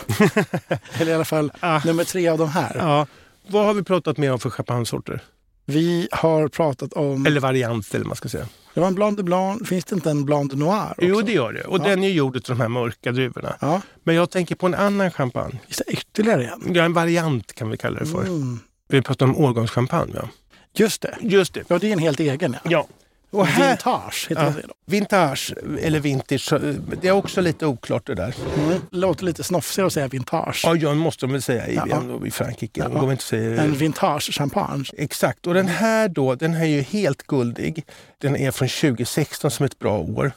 Eller 0.92 1.10
i 1.12 1.14
alla 1.14 1.24
fall 1.24 1.52
Ah. 1.60 1.80
nummer 1.84 2.04
tre 2.04 2.28
av 2.28 2.38
de 2.38 2.48
här. 2.48 2.76
ja. 2.78 3.06
Vad 3.46 3.64
har 3.66 3.74
vi 3.74 3.82
pratat 3.82 4.16
mer 4.18 4.32
om 4.32 4.38
för 4.38 4.50
champagnesorter? 4.50 5.22
Vi 5.66 6.08
har 6.12 6.48
pratat 6.48 6.92
om... 6.92 7.26
Eller 7.26 7.40
varianter 7.40 7.96
eller 7.96 8.06
man 8.06 8.16
ska 8.16 8.28
säga. 8.28 8.46
Det 8.74 8.80
var 8.80 8.86
en 8.88 8.94
Blanc 8.94 9.16
de 9.16 9.22
Blanc. 9.22 9.68
Finns 9.68 9.84
det 9.84 9.94
inte 9.94 10.10
en 10.10 10.24
Blanc 10.24 10.50
de 10.50 10.56
Noir 10.58 10.90
också? 10.90 11.04
Jo 11.04 11.20
det 11.22 11.32
gör 11.32 11.52
det. 11.52 11.64
Och 11.64 11.78
Ja. 11.78 11.84
den 11.84 12.04
är 12.04 12.08
gjord 12.08 12.36
av 12.36 12.42
de 12.46 12.60
här 12.60 12.68
mörka 12.68 13.12
druvorna. 13.12 13.56
Ja, 13.60 13.80
Men 14.04 14.14
jag 14.14 14.30
tänker 14.30 14.54
på 14.54 14.66
en 14.66 14.74
annan 14.74 15.10
champagne. 15.10 15.58
finns 15.66 15.82
det 15.86 15.92
ytterligare 15.92 16.44
en? 16.46 16.74
Ja, 16.74 16.82
en 16.84 16.92
variant 16.92 17.52
kan 17.52 17.70
vi 17.70 17.76
kalla 17.76 17.98
det 18.00 18.06
för. 18.06 18.22
Mm. 18.22 18.60
Vi 18.88 19.02
pratar 19.02 19.26
om 19.26 19.36
årgångschampagne. 19.36 20.14
Ja. 20.16 20.28
Just 20.76 21.02
det. 21.02 21.16
Just 21.20 21.54
det. 21.54 21.62
Ja, 21.68 21.78
det 21.78 21.88
är 21.88 21.92
en 21.92 21.98
helt 21.98 22.20
egen. 22.20 22.52
Ja. 22.64 22.70
Ja. 22.70 22.86
Och 23.34 23.46
här, 23.46 23.68
Vintage 23.70 24.26
heter 24.30 24.42
Ja. 24.44 24.50
det 24.50 24.62
då. 24.68 24.74
vintage 24.86 25.54
eller 25.80 26.00
vintage, 26.00 26.40
så, 26.40 26.58
det 27.02 27.08
är 27.08 27.12
också 27.12 27.40
lite 27.40 27.66
oklart 27.66 28.06
det 28.06 28.14
där. 28.14 28.34
Mm. 28.64 28.80
Låter 28.90 29.24
lite 29.24 29.42
snofsigare 29.44 29.86
att 29.86 29.92
säga 29.92 30.08
vintage. 30.08 30.62
Ja, 30.66 30.76
jag 30.76 30.96
måste 30.96 31.26
väl 31.26 31.42
säga 31.42 31.68
i, 31.68 31.74
Ja. 31.74 32.02
i 32.26 32.30
Frankrike. 32.30 32.80
Ja. 32.80 33.00
De 33.00 33.10
inte 33.10 33.24
säga 33.24 33.62
En 33.62 33.72
vintage 33.74 34.32
champagne. 34.34 34.84
Exakt, 34.98 35.46
och 35.46 35.54
den 35.54 35.68
här 35.68 36.08
då, 36.08 36.34
den 36.34 36.54
här 36.54 36.64
är 36.64 36.68
ju 36.68 36.80
helt 36.82 37.22
guldig. 37.22 37.84
Den 38.18 38.36
är 38.36 38.50
från 38.50 38.68
2016 38.68 39.50
som 39.50 39.66
ett 39.66 39.78
bra 39.78 39.98
år. 39.98 40.32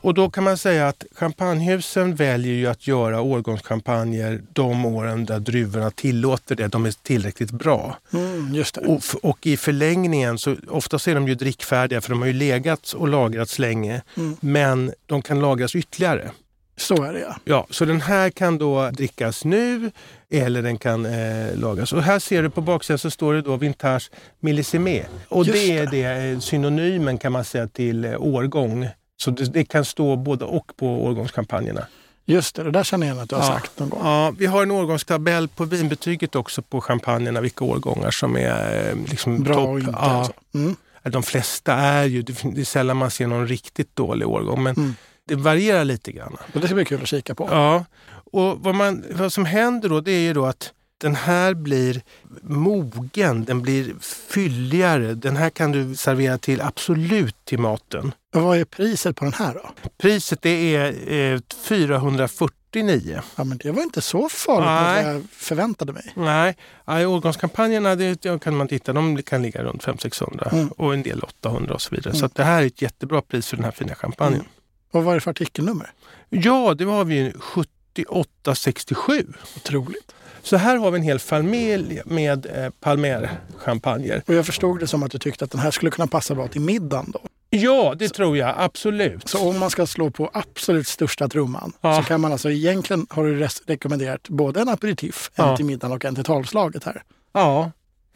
Och 0.00 0.14
då 0.14 0.30
kan 0.30 0.44
man 0.44 0.58
säga 0.58 0.88
att 0.88 1.04
champagnehusen 1.14 2.14
väljer 2.14 2.54
ju 2.54 2.66
att 2.66 2.86
göra 2.86 3.20
årgångschampagner 3.20 4.42
de 4.52 4.86
åren 4.86 5.24
där 5.24 5.40
druvorna 5.40 5.90
tillåter 5.90 6.54
det. 6.56 6.68
De 6.68 6.86
är 6.86 6.94
tillräckligt 7.02 7.50
bra. 7.50 7.96
Mm, 8.12 8.52
det. 8.52 8.76
Och, 8.76 9.02
och 9.22 9.46
i 9.46 9.56
förlängningen 9.56 10.38
så 10.38 10.56
oftast 10.68 11.08
är 11.08 11.14
de 11.14 11.28
ju 11.28 11.34
drickfärdiga 11.34 12.00
för 12.00 12.10
de 12.10 12.20
har 12.20 12.26
ju 12.26 12.32
legat 12.32 12.92
och 12.92 13.08
lagrats 13.08 13.58
länge. 13.58 14.02
Mm. 14.16 14.36
Men 14.40 14.92
de 15.06 15.22
kan 15.22 15.40
lagras 15.40 15.74
ytterligare. 15.74 16.30
Så 16.76 17.02
är 17.02 17.12
det 17.12 17.20
ja. 17.20 17.36
Ja, 17.44 17.66
så 17.70 17.84
den 17.84 18.00
här 18.00 18.30
kan 18.30 18.58
då 18.58 18.90
drickas 18.90 19.44
nu 19.44 19.90
eller 20.30 20.62
den 20.62 20.78
kan 20.78 21.06
eh, 21.06 21.56
lagas. 21.56 21.92
Och 21.92 22.02
här 22.02 22.18
ser 22.18 22.42
du 22.42 22.50
på 22.50 22.60
baksidan 22.60 22.98
så 22.98 23.10
står 23.10 23.34
det 23.34 23.42
då 23.42 23.56
Vintage 23.56 24.10
Millisime. 24.40 25.02
Och 25.28 25.46
Just 25.46 25.58
det 25.58 25.78
är 25.78 25.86
det. 25.86 26.02
det 26.02 26.30
eh, 26.30 26.38
synonymen 26.38 27.18
kan 27.18 27.32
man 27.32 27.44
säga 27.44 27.66
till 27.66 28.04
eh, 28.04 28.22
årgång. 28.22 28.88
Så 29.16 29.30
det, 29.30 29.44
det 29.44 29.64
kan 29.64 29.84
stå 29.84 30.16
både 30.16 30.44
och 30.44 30.72
på 30.76 31.04
årgångskampanjerna. 31.04 31.86
Just 32.28 32.54
det, 32.56 32.62
det 32.62 32.70
där 32.70 32.84
känner 32.84 33.06
jag 33.06 33.14
igen 33.14 33.22
att 33.22 33.28
du 33.30 33.34
har 33.36 33.42
Ja. 33.42 33.48
sagt 33.48 33.78
någon 33.78 33.88
gång. 33.88 34.00
Ja, 34.04 34.34
vi 34.38 34.46
har 34.46 34.62
en 34.62 34.70
årgångstabell 34.70 35.48
på 35.48 35.64
vinbetyget 35.64 36.34
också 36.36 36.62
på 36.62 36.80
champagnerna, 36.80 37.40
vilka 37.40 37.64
årgångar 37.64 38.10
som 38.10 38.36
är 38.36 38.88
eh, 38.90 38.96
liksom 39.10 39.42
Bra 39.42 39.54
topp. 39.54 39.68
och 39.68 39.78
inte. 39.78 39.90
Ja, 39.92 39.98
Alltså. 39.98 40.32
Mm. 40.54 40.76
de 41.02 41.22
flesta 41.22 41.72
är 41.74 42.04
ju, 42.04 42.22
det 42.22 42.42
det 42.54 42.60
är 42.60 42.64
sällan 42.64 42.96
man 42.96 43.10
ser 43.10 43.26
någon 43.26 43.48
riktigt 43.48 43.96
dålig 43.96 44.28
årgång, 44.28 44.62
men 44.62 44.74
Mm. 44.76 44.94
det 45.28 45.34
varierar 45.34 45.84
lite 45.84 46.12
grann. 46.12 46.36
Och 46.54 46.60
det 46.60 46.66
ska 46.66 46.74
bli 46.74 46.84
kul 46.84 47.02
att 47.02 47.08
kika 47.08 47.34
på. 47.34 47.48
Ja, 47.50 47.84
och 48.32 48.58
vad, 48.60 48.74
man, 48.74 49.04
vad 49.12 49.32
som 49.32 49.44
händer 49.44 49.88
då 49.88 50.00
det 50.00 50.12
är 50.12 50.20
ju 50.20 50.32
då 50.32 50.46
att 50.46 50.72
den 50.98 51.14
här 51.14 51.54
blir 51.54 52.02
mogen, 52.42 53.44
den 53.44 53.62
blir 53.62 53.94
fylligare. 54.30 55.14
Den 55.14 55.36
här 55.36 55.50
kan 55.50 55.72
du 55.72 55.94
servera 55.96 56.38
till 56.38 56.60
absolut 56.60 57.36
till 57.44 57.58
maten. 57.58 58.12
Och 58.36 58.42
vad 58.42 58.58
är 58.58 58.64
priset 58.64 59.16
på 59.16 59.24
den 59.24 59.34
här 59.34 59.54
då? 59.54 59.70
Priset 59.98 60.42
det 60.42 60.76
är 60.76 61.12
eh, 61.34 61.40
449. 61.64 63.22
Ja, 63.36 63.44
men 63.44 63.58
det 63.58 63.70
var 63.70 63.82
inte 63.82 64.00
så 64.00 64.28
farligt 64.28 64.66
Nej. 64.66 65.04
vad 65.04 65.14
jag 65.14 65.24
förväntade 65.30 65.92
mig. 65.92 66.12
Nej, 66.16 66.56
i 67.02 67.04
årgångskampanjerna 67.04 67.94
det 67.94 68.40
kan 68.42 68.56
man 68.56 68.68
titta, 68.68 68.92
de 68.92 69.22
kan 69.22 69.42
ligga 69.42 69.62
runt 69.62 69.84
500-600 69.84 70.52
Mm. 70.52 70.68
och 70.68 70.94
en 70.94 71.02
del 71.02 71.20
800 71.20 71.74
och 71.74 71.82
så 71.82 71.94
vidare. 71.94 72.10
Mm. 72.10 72.20
Så 72.20 72.28
det 72.34 72.44
här 72.44 72.62
är 72.62 72.66
ett 72.66 72.82
jättebra 72.82 73.22
pris 73.22 73.48
för 73.48 73.56
den 73.56 73.64
här 73.64 73.72
fina 73.72 73.94
champagnen. 73.94 74.40
Mm. 74.40 74.52
Och 74.92 75.04
vad 75.04 75.12
är 75.12 75.16
det 75.16 75.20
för 75.20 75.30
artikelnummer? 75.30 75.90
Ja, 76.28 76.74
det 76.74 76.84
har 76.84 77.04
vi 77.04 77.14
ju 77.14 77.32
7867. 77.38 79.26
Otroligt. 79.56 80.12
Så 80.42 80.56
här 80.56 80.76
har 80.76 80.90
vi 80.90 80.96
en 80.98 81.02
hel 81.04 81.18
familj 81.18 82.02
med 82.04 82.46
eh, 82.46 82.70
Palmer-champagner. 82.80 84.22
Och 84.26 84.34
jag 84.34 84.46
förstod 84.46 84.80
det 84.80 84.86
som 84.86 85.02
att 85.02 85.10
du 85.10 85.18
tyckte 85.18 85.44
att 85.44 85.50
den 85.50 85.60
här 85.60 85.70
skulle 85.70 85.90
kunna 85.90 86.06
passa 86.06 86.34
bra 86.34 86.48
till 86.48 86.60
middagen 86.60 87.10
då. 87.10 87.20
Ja, 87.50 87.94
det 87.98 88.08
tror 88.08 88.36
jag 88.36 88.54
absolut. 88.58 89.28
Så 89.28 89.48
om 89.48 89.58
man 89.58 89.70
ska 89.70 89.86
slå 89.86 90.10
på 90.10 90.30
absolut 90.32 90.86
största 90.88 91.28
trumman 91.28 91.72
Ja. 91.80 91.96
så 91.96 92.02
kan 92.08 92.20
man 92.20 92.32
alltså 92.32 92.50
egentligen 92.50 93.06
har 93.10 93.24
du 93.24 93.48
rekommenderat 93.66 94.28
både 94.28 94.60
en 94.60 94.68
aperitif, 94.68 95.30
en 95.34 95.48
Ja. 95.48 95.56
till 95.56 95.64
middagen 95.66 95.92
och 95.96 96.04
en 96.04 96.14
till 96.14 96.24
tolvslaget 96.24 96.84
här. 96.84 97.02
Ja, 97.32 97.60
eh, 97.62 97.70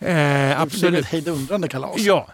Det 0.06 0.12
blir 0.14 0.56
absolut. 0.58 1.00
ett 1.00 1.06
hejdundrande 1.06 1.68
kalas. 1.68 1.94
Ja. 1.98 2.28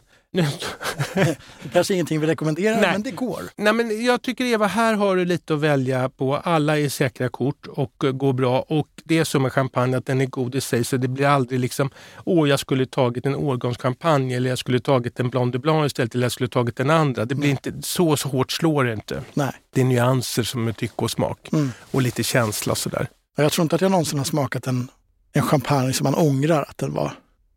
Kanske 1.72 1.94
ingenting 1.94 2.20
vi 2.20 2.26
rekommenderar, 2.26 2.80
Nej. 2.80 2.92
men 2.92 3.02
det 3.02 3.10
går. 3.10 3.42
Nej, 3.56 3.72
men 3.72 4.04
jag 4.04 4.22
tycker 4.22 4.44
Eva, 4.44 4.66
här 4.66 4.94
har 4.94 5.16
du 5.16 5.24
lite 5.24 5.54
att 5.54 5.60
välja 5.60 6.08
på. 6.08 6.36
Alla 6.36 6.78
är 6.78 6.88
säkra 6.88 7.28
kort 7.28 7.66
och 7.66 8.04
eh, 8.04 8.12
går 8.12 8.32
bra. 8.32 8.60
Och 8.60 8.88
det 9.04 9.18
är 9.18 9.24
så 9.24 9.40
med 9.40 9.52
champagne 9.52 9.96
att 9.96 10.06
den 10.06 10.20
är 10.20 10.26
god 10.26 10.54
i 10.54 10.60
sig 10.60 10.84
så 10.84 10.96
det 10.96 11.08
blir 11.08 11.26
aldrig 11.26 11.60
liksom 11.60 11.90
åh 12.24 12.48
jag 12.48 12.60
skulle 12.60 12.86
tagit 12.86 13.26
en 13.26 13.34
årgångschampagne 13.34 14.36
eller 14.36 14.50
jag 14.50 14.58
skulle 14.58 14.80
tagit 14.80 15.20
en 15.20 15.30
Blanc 15.30 15.52
de 15.52 15.58
Blanc 15.58 15.86
istället 15.86 16.14
eller 16.14 16.24
jag 16.24 16.32
skulle 16.32 16.48
tagit 16.48 16.76
den 16.76 16.90
andra. 16.90 17.24
Det 17.24 17.34
blir 17.34 17.50
inte 17.50 17.72
så, 17.82 18.16
så 18.16 18.28
hårt 18.28 18.52
slår 18.52 18.84
det 18.84 18.92
inte. 18.92 19.22
Nej. 19.34 19.52
Det 19.74 19.80
är 19.80 19.84
nyanser 19.84 20.42
som 20.42 20.68
är 20.68 20.72
tycke 20.72 20.94
och 20.96 21.10
smak 21.10 21.48
Mm. 21.52 21.72
och 21.90 22.02
lite 22.02 22.22
känsla 22.22 22.74
sådär. 22.74 23.08
Jag 23.36 23.52
tror 23.52 23.62
inte 23.62 23.74
att 23.76 23.82
jag 23.82 23.90
någonsin 23.90 24.18
har 24.18 24.24
smakat 24.24 24.66
en, 24.66 24.88
en 25.32 25.42
champagne 25.42 25.92
som 25.92 26.04
man 26.04 26.14
ångrar 26.14 26.62
att 26.68 26.78
den 26.78 26.92
var. 26.94 27.12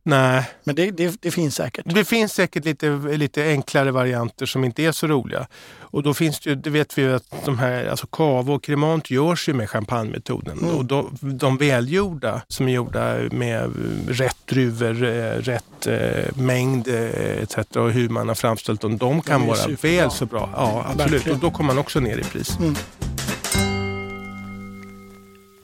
Nej, 0.10 0.44
Men 0.64 0.76
det, 0.76 0.92
det, 0.92 1.22
det 1.22 1.32
finns 1.32 1.56
säkert. 1.56 1.86
Det 1.94 2.06
finns 2.06 2.34
säkert 2.34 2.66
lite, 2.66 2.90
lite 3.18 3.44
enklare 3.44 3.92
varianter 3.92 4.46
som 4.46 4.64
inte 4.64 4.84
är 4.84 4.92
så 4.92 5.08
roliga. 5.08 5.48
Och 5.92 6.04
då 6.04 6.14
finns 6.14 6.40
det 6.40 6.50
ju, 6.50 6.56
det 6.56 6.70
vet 6.70 6.98
vi 6.98 7.02
ju 7.02 7.16
att 7.16 7.46
de 7.46 7.60
här, 7.60 7.86
alltså 7.86 8.08
cava 8.08 8.54
och 8.54 8.64
cremant 8.64 9.12
görs 9.12 9.50
ju 9.50 9.54
med 9.54 9.70
champagnemetoden. 9.70 10.60
Mm. 10.60 10.76
Och 10.76 10.86
då, 10.86 11.10
de 11.22 11.58
välgjorda 11.58 12.42
som 12.48 12.68
är 12.68 12.72
gjorda 12.74 13.16
med 13.32 13.72
rätt 14.08 14.38
druvor, 14.46 15.04
eh, 15.04 15.34
rätt 15.34 15.88
eh, 15.88 16.36
mängd 16.36 16.88
eh, 16.88 17.42
etc. 17.42 17.58
och 17.76 17.92
hur 17.92 18.10
man 18.10 18.28
har 18.28 18.36
framställt 18.36 18.82
dem, 18.82 18.98
de 18.98 19.22
kan 19.22 19.42
är 19.42 19.48
vara 19.48 19.58
superbra. 19.58 20.02
väl 20.02 20.12
så 20.12 20.26
bra. 20.26 20.50
Ja, 20.56 20.86
absolut. 20.88 21.14
Verkligen. 21.14 21.36
Och 21.36 21.42
då 21.42 21.52
kommer 21.52 21.68
man 21.68 21.78
också 21.78 22.00
ner 22.00 22.18
i 22.18 22.24
pris. 22.24 22.58
Mm. 22.60 22.76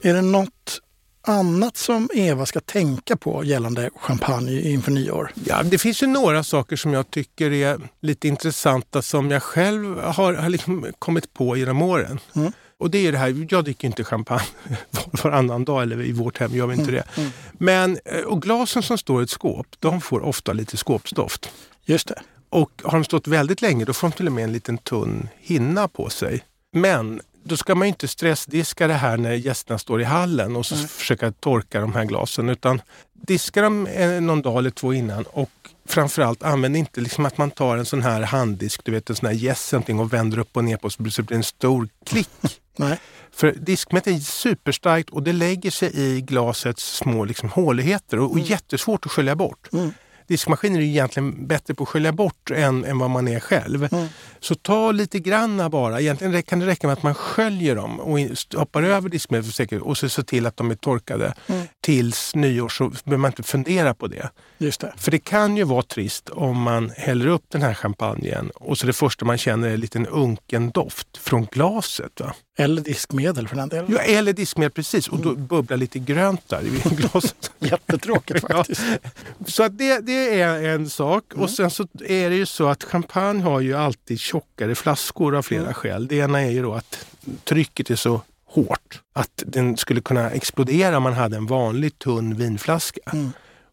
Är 0.02 0.14
det 0.14 0.22
något 0.22 0.80
annat 1.26 1.76
som 1.76 2.08
Eva 2.14 2.46
ska 2.46 2.60
tänka 2.60 3.16
på 3.16 3.44
gällande 3.44 3.90
champagne 3.96 4.60
inför 4.60 4.90
nyår? 4.90 5.32
Ja, 5.44 5.62
det 5.62 5.78
finns 5.78 6.02
ju 6.02 6.06
några 6.06 6.44
saker 6.44 6.76
som 6.76 6.92
jag 6.92 7.10
tycker 7.10 7.52
är 7.52 7.78
lite 8.00 8.28
intressanta 8.28 9.02
som 9.02 9.30
jag 9.30 9.42
själv 9.42 10.00
har, 10.00 10.34
har 10.34 10.48
liksom 10.48 10.86
kommit 10.98 11.32
på 11.32 11.56
genom 11.56 11.82
åren. 11.82 12.20
Mm. 12.34 12.52
Och 12.78 12.90
det 12.90 13.06
är 13.06 13.12
det 13.12 13.18
här, 13.18 13.46
jag 13.50 13.64
dricker 13.64 13.88
inte 13.88 14.04
champagne 14.04 14.44
varannan 15.22 15.64
dag, 15.64 15.82
eller 15.82 16.02
i 16.02 16.12
vårt 16.12 16.38
hem 16.38 16.54
gör 16.54 16.66
vi 16.66 16.74
inte 16.74 16.90
det. 16.90 17.04
Mm. 17.16 17.30
Men, 17.52 17.98
eh, 18.04 18.20
och 18.20 18.42
glasen 18.42 18.82
som 18.82 18.98
står 18.98 19.20
i 19.20 19.24
ett 19.24 19.30
skåp, 19.30 19.66
de 19.78 20.00
får 20.00 20.20
ofta 20.20 20.52
lite 20.52 20.76
skåpsdoft. 20.76 21.50
Just 21.84 22.08
det. 22.08 22.22
Och 22.48 22.82
har 22.84 22.98
de 22.98 23.04
stått 23.04 23.26
väldigt 23.26 23.62
länge, 23.62 23.84
då 23.84 23.92
får 23.92 24.08
de 24.08 24.12
till 24.12 24.26
och 24.26 24.32
med 24.32 24.44
en 24.44 24.52
liten 24.52 24.78
tunn 24.78 25.28
hinna 25.40 25.88
på 25.88 26.10
sig. 26.10 26.44
Men 26.72 27.20
då 27.46 27.56
ska 27.56 27.74
man 27.74 27.88
inte 27.88 28.08
stressdiska 28.08 28.86
det 28.86 28.94
här 28.94 29.16
när 29.16 29.32
gästerna 29.32 29.78
står 29.78 30.00
i 30.00 30.04
hallen 30.04 30.56
och 30.56 30.66
så 30.66 30.74
mm. 30.74 30.88
försöka 30.88 31.32
torka 31.32 31.80
de 31.80 31.94
här 31.94 32.04
glasen. 32.04 32.48
Utan 32.48 32.80
diska 33.12 33.62
dem 33.62 33.88
någon 34.20 34.42
dag 34.42 34.58
eller 34.58 34.70
två 34.70 34.92
innan 34.92 35.24
och 35.24 35.50
framförallt 35.88 36.42
använd 36.42 36.76
inte 36.76 37.00
liksom 37.00 37.26
att 37.26 37.38
man 37.38 37.50
tar 37.50 37.76
en 37.76 37.86
sån 37.86 38.02
här 38.02 38.22
handdisk, 38.22 38.80
du 38.84 38.92
vet 38.92 39.10
en 39.10 39.16
sån 39.16 39.26
här 39.26 39.34
gäss 39.34 39.72
och 39.72 40.12
vänder 40.12 40.38
upp 40.38 40.56
och 40.56 40.64
ner 40.64 40.76
på 40.76 40.90
så 40.90 41.02
det 41.02 41.22
blir 41.22 41.36
en 41.36 41.44
stor 41.44 41.88
klick. 42.06 42.28
Nej. 42.76 43.00
För 43.32 43.52
diskmet 43.52 44.06
är 44.06 44.18
superstarkt 44.18 45.10
och 45.10 45.22
det 45.22 45.32
lägger 45.32 45.70
sig 45.70 45.90
i 45.94 46.20
glasets 46.20 46.96
små 46.96 47.24
liksom, 47.24 47.48
håligheter 47.48 48.18
och, 48.18 48.30
och 48.30 48.36
mm. 48.36 48.46
jättesvårt 48.46 49.06
att 49.06 49.12
skölja 49.12 49.36
bort. 49.36 49.72
Mm 49.72 49.92
diskmaskiner 50.28 50.78
är 50.78 50.82
ju 50.82 50.88
egentligen 50.88 51.46
bättre 51.46 51.74
på 51.74 51.82
att 51.82 51.88
skölja 51.88 52.12
bort 52.12 52.50
än, 52.50 52.84
än 52.84 52.98
vad 52.98 53.10
man 53.10 53.28
är 53.28 53.40
själv. 53.40 53.88
Mm. 53.92 54.06
Så 54.40 54.54
ta 54.54 54.92
lite 54.92 55.18
granna 55.18 55.70
bara. 55.70 56.00
Egentligen 56.00 56.42
kan 56.42 56.58
det 56.58 56.66
räcka 56.66 56.86
med 56.86 56.94
att 56.94 57.02
man 57.02 57.14
sköljer 57.14 57.76
dem 57.76 58.00
och 58.00 58.18
hoppar 58.54 58.82
över 58.82 59.18
säkerhet 59.52 59.84
och 59.84 59.98
så 59.98 60.08
ser 60.08 60.22
till 60.22 60.46
att 60.46 60.56
de 60.56 60.70
är 60.70 60.74
torkade 60.74 61.34
mm. 61.46 61.66
Tills 61.86 62.34
nyår 62.34 62.68
så 62.68 62.88
behöver 62.88 63.16
man 63.16 63.30
inte 63.30 63.42
fundera 63.42 63.94
på 63.94 64.06
det. 64.06 64.30
Just 64.58 64.80
det. 64.80 64.92
För 64.96 65.10
det 65.10 65.18
kan 65.18 65.56
ju 65.56 65.64
vara 65.64 65.82
trist 65.82 66.28
om 66.28 66.62
man 66.62 66.92
häller 66.96 67.26
upp 67.26 67.44
den 67.48 67.62
här 67.62 67.74
champagnen 67.74 68.50
och 68.54 68.78
så 68.78 68.86
det 68.86 68.92
första 68.92 69.24
man 69.24 69.38
känner 69.38 69.68
är 69.68 69.74
en 69.74 69.80
liten 69.80 70.06
unken 70.06 70.70
doft 70.70 71.16
från 71.16 71.44
glaset. 71.44 72.20
Va? 72.20 72.34
Eller 72.58 72.82
diskmedel 72.82 73.48
för 73.48 73.56
den 73.56 73.68
delen. 73.68 73.86
Ja, 73.88 73.98
eller 73.98 74.32
diskmedel 74.32 74.70
precis. 74.70 75.08
Och 75.08 75.18
då 75.18 75.28
mm. 75.28 75.46
bubblar 75.46 75.76
lite 75.76 75.98
grönt 75.98 76.48
där 76.48 76.62
i 76.62 76.94
glaset. 76.94 77.50
Jättetråkigt 77.58 78.40
faktiskt. 78.48 78.82
Ja. 79.02 79.10
Så 79.46 79.62
att 79.62 79.78
det, 79.78 80.00
det 80.00 80.40
är 80.40 80.64
en 80.64 80.90
sak. 80.90 81.24
Mm. 81.32 81.44
Och 81.44 81.50
sen 81.50 81.70
så 81.70 81.86
är 82.06 82.30
det 82.30 82.36
ju 82.36 82.46
så 82.46 82.68
att 82.68 82.84
champagne 82.84 83.42
har 83.42 83.60
ju 83.60 83.74
alltid 83.74 84.20
tjockare 84.20 84.74
flaskor 84.74 85.36
av 85.36 85.42
flera 85.42 85.62
mm. 85.62 85.74
skäl. 85.74 86.06
Det 86.06 86.16
ena 86.16 86.40
är 86.42 86.50
ju 86.50 86.62
då 86.62 86.74
att 86.74 87.06
trycket 87.44 87.90
är 87.90 87.96
så 87.96 88.20
hårt 88.56 89.02
att 89.12 89.42
den 89.46 89.76
skulle 89.76 90.00
kunna 90.00 90.30
explodera 90.30 90.96
om 90.96 91.02
man 91.02 91.12
hade 91.12 91.36
en 91.36 91.46
vanlig 91.46 91.98
tunn 91.98 92.36
vinflaska. 92.36 93.10
Mm. 93.12 93.30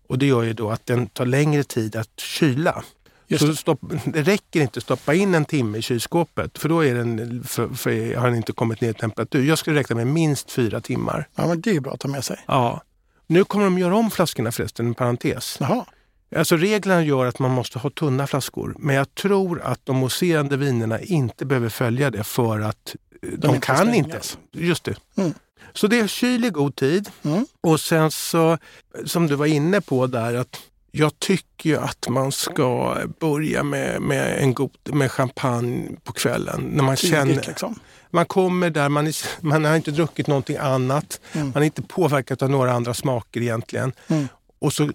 Och 0.08 0.18
det 0.18 0.26
gör 0.26 0.44
ju 0.44 0.54
då 0.54 0.72
att 0.72 0.86
den 0.86 1.08
tar 1.08 1.26
längre 1.26 1.64
tid 1.64 1.96
att 1.96 2.20
kyla. 2.20 2.84
Just 3.28 3.46
så 3.46 3.56
stopp, 3.56 3.80
det 4.06 4.22
räcker 4.22 4.62
inte 4.62 4.78
att 4.78 4.84
stoppa 4.84 5.14
in 5.14 5.36
en 5.36 5.46
timme 5.46 5.78
i 5.78 5.82
kylskåpet 5.82 6.58
för 6.58 6.70
då 6.70 6.86
är 6.86 6.96
den, 6.96 7.44
för, 7.44 7.70
för, 7.70 8.16
har 8.16 8.28
den 8.28 8.36
inte 8.36 8.54
kommit 8.54 8.82
ner 8.82 8.90
i 8.90 8.94
temperatur. 8.94 9.44
Jag 9.44 9.58
skulle 9.58 9.80
räkna 9.80 9.96
med 9.96 10.08
minst 10.08 10.52
fyra 10.52 10.82
timmar. 10.82 11.28
Ja, 11.36 11.48
men 11.48 11.62
det 11.62 11.72
är 11.72 11.80
bra 11.80 11.94
att 11.94 12.00
ta 12.00 12.08
med 12.08 12.24
sig. 12.24 12.38
Ja. 12.48 12.82
Nu 13.28 13.44
kommer 13.44 13.66
de 13.66 13.80
göra 13.80 13.96
om 13.96 14.12
flaskorna 14.12 14.52
förresten, 14.52 14.88
en 14.88 14.94
parentes. 14.94 15.58
Jaha. 15.60 15.86
Alltså 16.36 16.58
reglerna 16.58 17.04
gör 17.04 17.26
att 17.26 17.40
man 17.40 17.52
måste 17.52 17.80
ha 17.80 17.90
tunna 17.90 18.28
flaskor. 18.28 18.76
Men 18.80 18.96
jag 18.96 19.16
tror 19.16 19.62
att 19.62 19.86
de 19.86 19.98
mousserande 19.98 20.58
vinerna 20.58 21.00
inte 21.00 21.46
behöver 21.46 21.70
följa 21.70 22.12
det 22.12 22.24
för 22.24 22.60
att 22.60 22.96
de, 23.32 23.38
de 23.38 23.60
kan 23.60 23.94
inte. 23.94 24.20
Just 24.52 24.84
det. 24.84 24.96
Mm. 25.16 25.34
Så 25.74 25.88
det 25.88 26.00
är 26.00 26.08
kyl 26.08 26.46
i 26.46 26.50
god 26.50 26.76
tid. 26.76 27.10
Mm. 27.24 27.46
Och 27.62 27.80
sen 27.80 28.12
så, 28.12 28.58
som 29.06 29.28
du 29.28 29.36
var 29.36 29.46
inne 29.46 29.82
på 29.82 30.08
där, 30.08 30.34
att 30.34 30.60
jag 30.92 31.20
tycker 31.20 31.70
ju 31.70 31.78
att 31.78 32.10
man 32.10 32.32
ska 32.32 32.98
börja 33.20 33.64
med, 33.64 34.02
med, 34.02 34.40
en 34.40 34.54
god, 34.54 34.72
med 34.84 35.12
champagne 35.12 35.90
på 36.04 36.14
kvällen. 36.14 36.62
När 36.62 36.84
man 36.84 36.96
Tidigt, 36.96 37.16
känner, 37.16 37.36
liksom. 37.48 37.80
Man 38.10 38.26
kommer 38.26 38.70
där, 38.70 38.90
man, 38.90 39.08
är, 39.08 39.16
man 39.46 39.66
har 39.66 39.76
inte 39.76 39.92
druckit 39.92 40.28
någonting 40.28 40.58
annat. 40.58 41.20
Mm. 41.32 41.52
Man 41.54 41.64
är 41.64 41.66
inte 41.66 41.82
påverkad 41.82 42.44
av 42.44 42.50
några 42.50 42.74
andra 42.74 42.94
smaker 42.94 43.42
egentligen. 43.42 43.92
Mm. 44.08 44.28
Och 44.60 44.74
så 44.74 44.92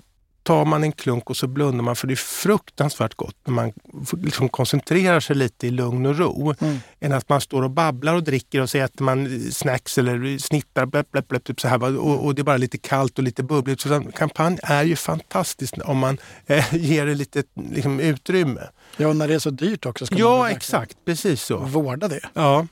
tar 0.49 0.65
man 0.65 0.85
en 0.85 0.93
klunk 0.93 1.31
och 1.31 1.37
så 1.37 1.47
blundar 1.47 1.83
man 1.85 1.97
för 1.97 2.07
det 2.07 2.15
är 2.15 2.17
fruktansvärt 2.17 3.15
gott 3.15 3.37
när 3.45 3.55
man 3.55 3.73
liksom 4.13 4.49
koncentrerar 4.49 5.21
sig 5.21 5.37
lite 5.37 5.67
i 5.67 5.71
lugn 5.71 6.07
och 6.07 6.19
ro. 6.19 6.55
Mm. 6.61 6.79
Än 7.01 7.13
att 7.13 7.29
man 7.29 7.41
står 7.41 7.63
och 7.63 7.71
babblar 7.71 8.15
och 8.15 8.23
dricker 8.23 8.61
och 8.61 8.71
så 8.71 8.79
äter 8.79 9.05
man 9.05 9.41
snacks 9.53 9.99
eller 9.99 10.39
snittar 10.39 10.87
blöp, 10.87 11.11
blöp, 11.11 11.29
blöp, 11.29 11.45
typ 11.45 11.61
så 11.61 11.69
här, 11.69 11.99
och, 11.99 12.25
och, 12.25 12.35
det 12.35 12.43
är 12.43 12.45
bara 12.45 12.57
lite 12.57 12.79
kallt 12.79 13.19
och 13.19 13.25
lite 13.25 13.43
bubbligt. 13.43 13.81
Så 13.81 14.03
champagne 14.15 14.59
är 14.63 14.85
ju 14.85 14.97
fantastiskt 14.97 15.79
om 15.79 15.99
man 15.99 16.19
eh, 16.47 16.75
ger 16.75 17.07
det 17.07 17.15
lite 17.15 17.43
liksom, 17.73 18.01
utrymme. 18.01 18.61
Ja, 18.97 19.09
och 19.09 19.17
när 19.17 19.29
det 19.29 19.35
är 19.35 19.39
så 19.39 19.51
dyrt 19.51 19.87
också. 19.87 20.07
Ska 20.07 20.17
ja, 20.19 20.39
man 20.39 20.51
exakt. 20.51 20.97
Precis 21.05 21.43
så. 21.43 21.59
Vårda 21.59 22.09
det. 22.09 22.21
Ja. 22.35 22.67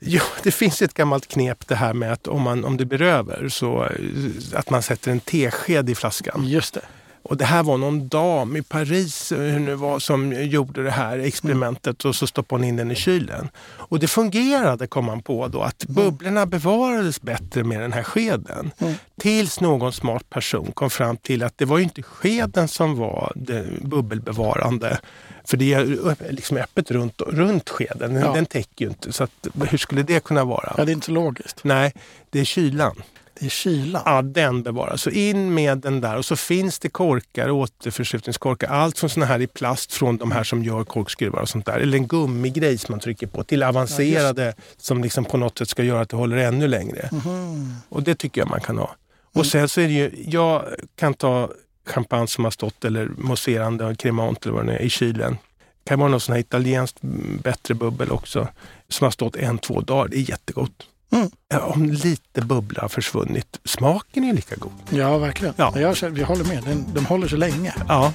Ja, 0.00 0.22
det 0.42 0.50
finns 0.50 0.82
ett 0.82 0.94
gammalt 0.94 1.26
knep 1.26 1.68
det 1.68 1.74
här 1.74 1.94
med 1.94 2.12
att 2.12 2.28
om, 2.28 2.42
man, 2.42 2.64
om 2.64 2.76
det 2.76 2.84
blir 2.84 3.02
över 3.02 3.48
så 3.48 3.84
eh, 3.84 3.90
att 4.52 4.70
man 4.70 4.82
sätter 4.82 5.10
en 5.10 5.20
tesked 5.20 5.90
i 5.90 5.94
flaskan. 5.94 6.44
Just 6.46 6.74
det. 6.74 6.82
Och 7.22 7.36
det 7.36 7.44
här 7.44 7.62
var 7.62 7.78
någon 7.78 8.08
dam 8.08 8.56
i 8.56 8.62
Paris 8.62 9.32
hur 9.32 9.58
nu 9.58 9.74
var, 9.74 9.98
som 9.98 10.32
gjorde 10.32 10.82
det 10.82 10.90
här 10.90 11.18
experimentet 11.18 12.04
och 12.04 12.16
så 12.16 12.26
stoppade 12.26 12.60
hon 12.62 12.68
in 12.68 12.76
den 12.76 12.90
i 12.90 12.94
kylen. 12.94 13.48
Och 13.60 13.98
det 13.98 14.08
fungerade 14.08 14.86
kom 14.86 15.04
man 15.04 15.22
på 15.22 15.48
då 15.48 15.62
att 15.62 15.84
mm. 15.84 15.94
bubblorna 15.94 16.46
bevarades 16.46 17.22
bättre 17.22 17.64
med 17.64 17.80
den 17.80 17.92
här 17.92 18.02
skeden. 18.02 18.70
Mm. 18.78 18.94
Tills 19.20 19.60
någon 19.60 19.92
smart 19.92 20.30
person 20.30 20.72
kom 20.72 20.90
fram 20.90 21.16
till 21.16 21.42
att 21.42 21.58
det 21.58 21.64
var 21.64 21.78
inte 21.78 22.02
skeden 22.02 22.68
som 22.68 22.96
var 22.96 23.32
bubbelbevarande. 23.80 24.98
För 25.44 25.56
det 25.56 25.74
är 25.74 26.32
liksom 26.32 26.56
öppet 26.56 26.90
runt, 26.90 27.20
runt 27.20 27.70
skeden, 27.70 28.14
ja. 28.14 28.32
den 28.32 28.46
täcker 28.46 28.84
ju 28.84 28.88
inte. 28.88 29.12
Så 29.12 29.24
att, 29.24 29.46
hur 29.68 29.78
skulle 29.78 30.02
det 30.02 30.24
kunna 30.24 30.44
vara? 30.44 30.74
Ja, 30.76 30.84
det 30.84 30.92
är 30.92 30.94
inte 30.94 31.10
logiskt. 31.10 31.64
Nej, 31.64 31.92
det 32.30 32.40
är 32.40 32.44
kylan. 32.44 33.02
Det 33.40 33.46
är 33.46 33.50
kylan? 33.50 34.02
Ja, 34.04 34.22
den 34.22 34.62
bevaras. 34.62 35.02
Så 35.02 35.10
in 35.10 35.54
med 35.54 35.78
den 35.78 36.00
där. 36.00 36.16
Och 36.16 36.24
så 36.24 36.36
finns 36.36 36.78
det 36.78 36.88
korkar, 36.88 37.50
återförslutningskorkar. 37.50 38.68
Allt 38.68 38.98
från 38.98 39.10
såna 39.10 39.26
här 39.26 39.40
i 39.40 39.46
plast 39.46 39.92
från 39.92 40.16
de 40.16 40.30
här 40.30 40.44
som 40.44 40.64
gör 40.64 40.84
korkskruvar 40.84 41.40
och 41.40 41.48
sånt 41.48 41.66
där. 41.66 41.78
Eller 41.78 41.98
en 41.98 42.06
gummigrej 42.06 42.78
som 42.78 42.92
man 42.92 43.00
trycker 43.00 43.26
på. 43.26 43.44
Till 43.44 43.62
avancerade 43.62 44.44
ja, 44.44 44.52
som 44.76 45.02
liksom 45.02 45.24
på 45.24 45.36
något 45.36 45.58
sätt 45.58 45.68
ska 45.68 45.82
göra 45.82 46.00
att 46.00 46.08
det 46.08 46.16
håller 46.16 46.36
ännu 46.36 46.68
längre. 46.68 47.08
Mm. 47.12 47.74
Och 47.88 48.02
det 48.02 48.14
tycker 48.14 48.40
jag 48.40 48.48
man 48.48 48.60
kan 48.60 48.78
ha. 48.78 48.94
Och 49.24 49.36
mm. 49.36 49.44
sen 49.44 49.68
så 49.68 49.80
är 49.80 49.86
det 49.86 49.92
ju, 49.92 50.24
jag 50.26 50.64
kan 50.96 51.14
ta 51.14 51.50
champagne 51.86 52.26
som 52.26 52.44
har 52.44 52.50
stått 52.50 52.84
eller 52.84 53.08
mousserande, 53.18 53.94
cremant 53.94 54.46
eller 54.46 54.54
vad 54.54 54.66
det 54.66 54.72
är 54.72 54.82
i 54.82 54.90
kylen. 54.90 55.38
Det 55.84 55.88
kan 55.88 55.98
vara 55.98 56.10
något 56.10 56.22
sån 56.22 56.32
här 56.32 56.40
italienskt 56.40 56.98
bättre 57.42 57.74
bubbel 57.74 58.10
också 58.10 58.48
som 58.88 59.04
har 59.04 59.10
stått 59.10 59.36
en, 59.36 59.58
två 59.58 59.80
dagar. 59.80 60.08
Det 60.08 60.16
är 60.16 60.30
jättegott. 60.30 60.86
Mm. 61.10 61.30
Om 61.62 61.84
lite 61.84 62.40
bubbla 62.40 62.82
har 62.82 62.88
försvunnit, 62.88 63.60
smaken 63.64 64.24
är 64.24 64.32
lika 64.32 64.56
god. 64.56 64.72
Ja, 64.90 65.18
verkligen. 65.18 65.54
Ja. 65.56 65.80
Jag, 65.80 66.18
jag 66.18 66.26
håller 66.26 66.44
med. 66.44 66.62
Den, 66.64 66.84
de 66.94 67.06
håller 67.06 67.28
så 67.28 67.36
länge. 67.36 67.74
Ja. 67.88 68.12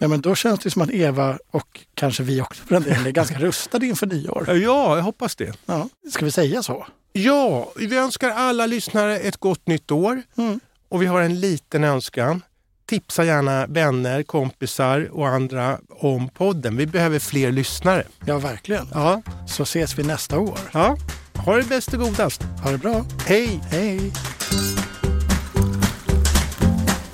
Ja, 0.00 0.08
men 0.08 0.20
då 0.20 0.34
känns 0.34 0.60
det 0.60 0.70
som 0.70 0.82
att 0.82 0.90
Eva 0.90 1.38
och 1.50 1.80
kanske 1.94 2.22
vi 2.22 2.40
också 2.40 2.62
för 2.64 2.74
den 2.74 2.82
delen 2.82 3.06
är 3.06 3.10
ganska 3.10 3.38
rustade 3.38 3.86
inför 3.86 4.06
nyår. 4.06 4.44
Ja, 4.48 4.96
jag 4.96 5.02
hoppas 5.02 5.36
det. 5.36 5.52
Ja. 5.66 5.88
Ska 6.10 6.24
vi 6.24 6.30
säga 6.30 6.62
så? 6.62 6.86
Ja, 7.12 7.72
vi 7.76 7.96
önskar 7.96 8.30
alla 8.30 8.66
lyssnare 8.66 9.18
ett 9.18 9.36
gott 9.36 9.66
nytt 9.66 9.90
år. 9.90 10.22
Mm. 10.36 10.60
Och 10.88 11.02
vi 11.02 11.06
har 11.06 11.20
en 11.20 11.40
liten 11.40 11.84
önskan 11.84 12.42
tipsa 12.88 13.24
gärna 13.24 13.66
vänner, 13.66 14.22
kompisar 14.22 15.08
och 15.12 15.28
andra 15.28 15.78
om 15.88 16.28
podden. 16.28 16.76
Vi 16.76 16.86
behöver 16.86 17.18
fler 17.18 17.52
lyssnare. 17.52 18.02
Ja, 18.26 18.38
verkligen. 18.38 18.88
Ja. 18.94 19.22
Så 19.46 19.62
ses 19.62 19.98
vi 19.98 20.02
nästa 20.02 20.38
år. 20.38 20.58
Ja. 20.72 20.96
Ha 21.34 21.56
det 21.56 21.68
bäst 21.68 21.94
och 21.94 22.00
godast. 22.00 22.42
Ha 22.42 22.70
det 22.70 22.78
bra. 22.78 23.04
Hej! 23.26 23.60
Hej! 23.70 24.12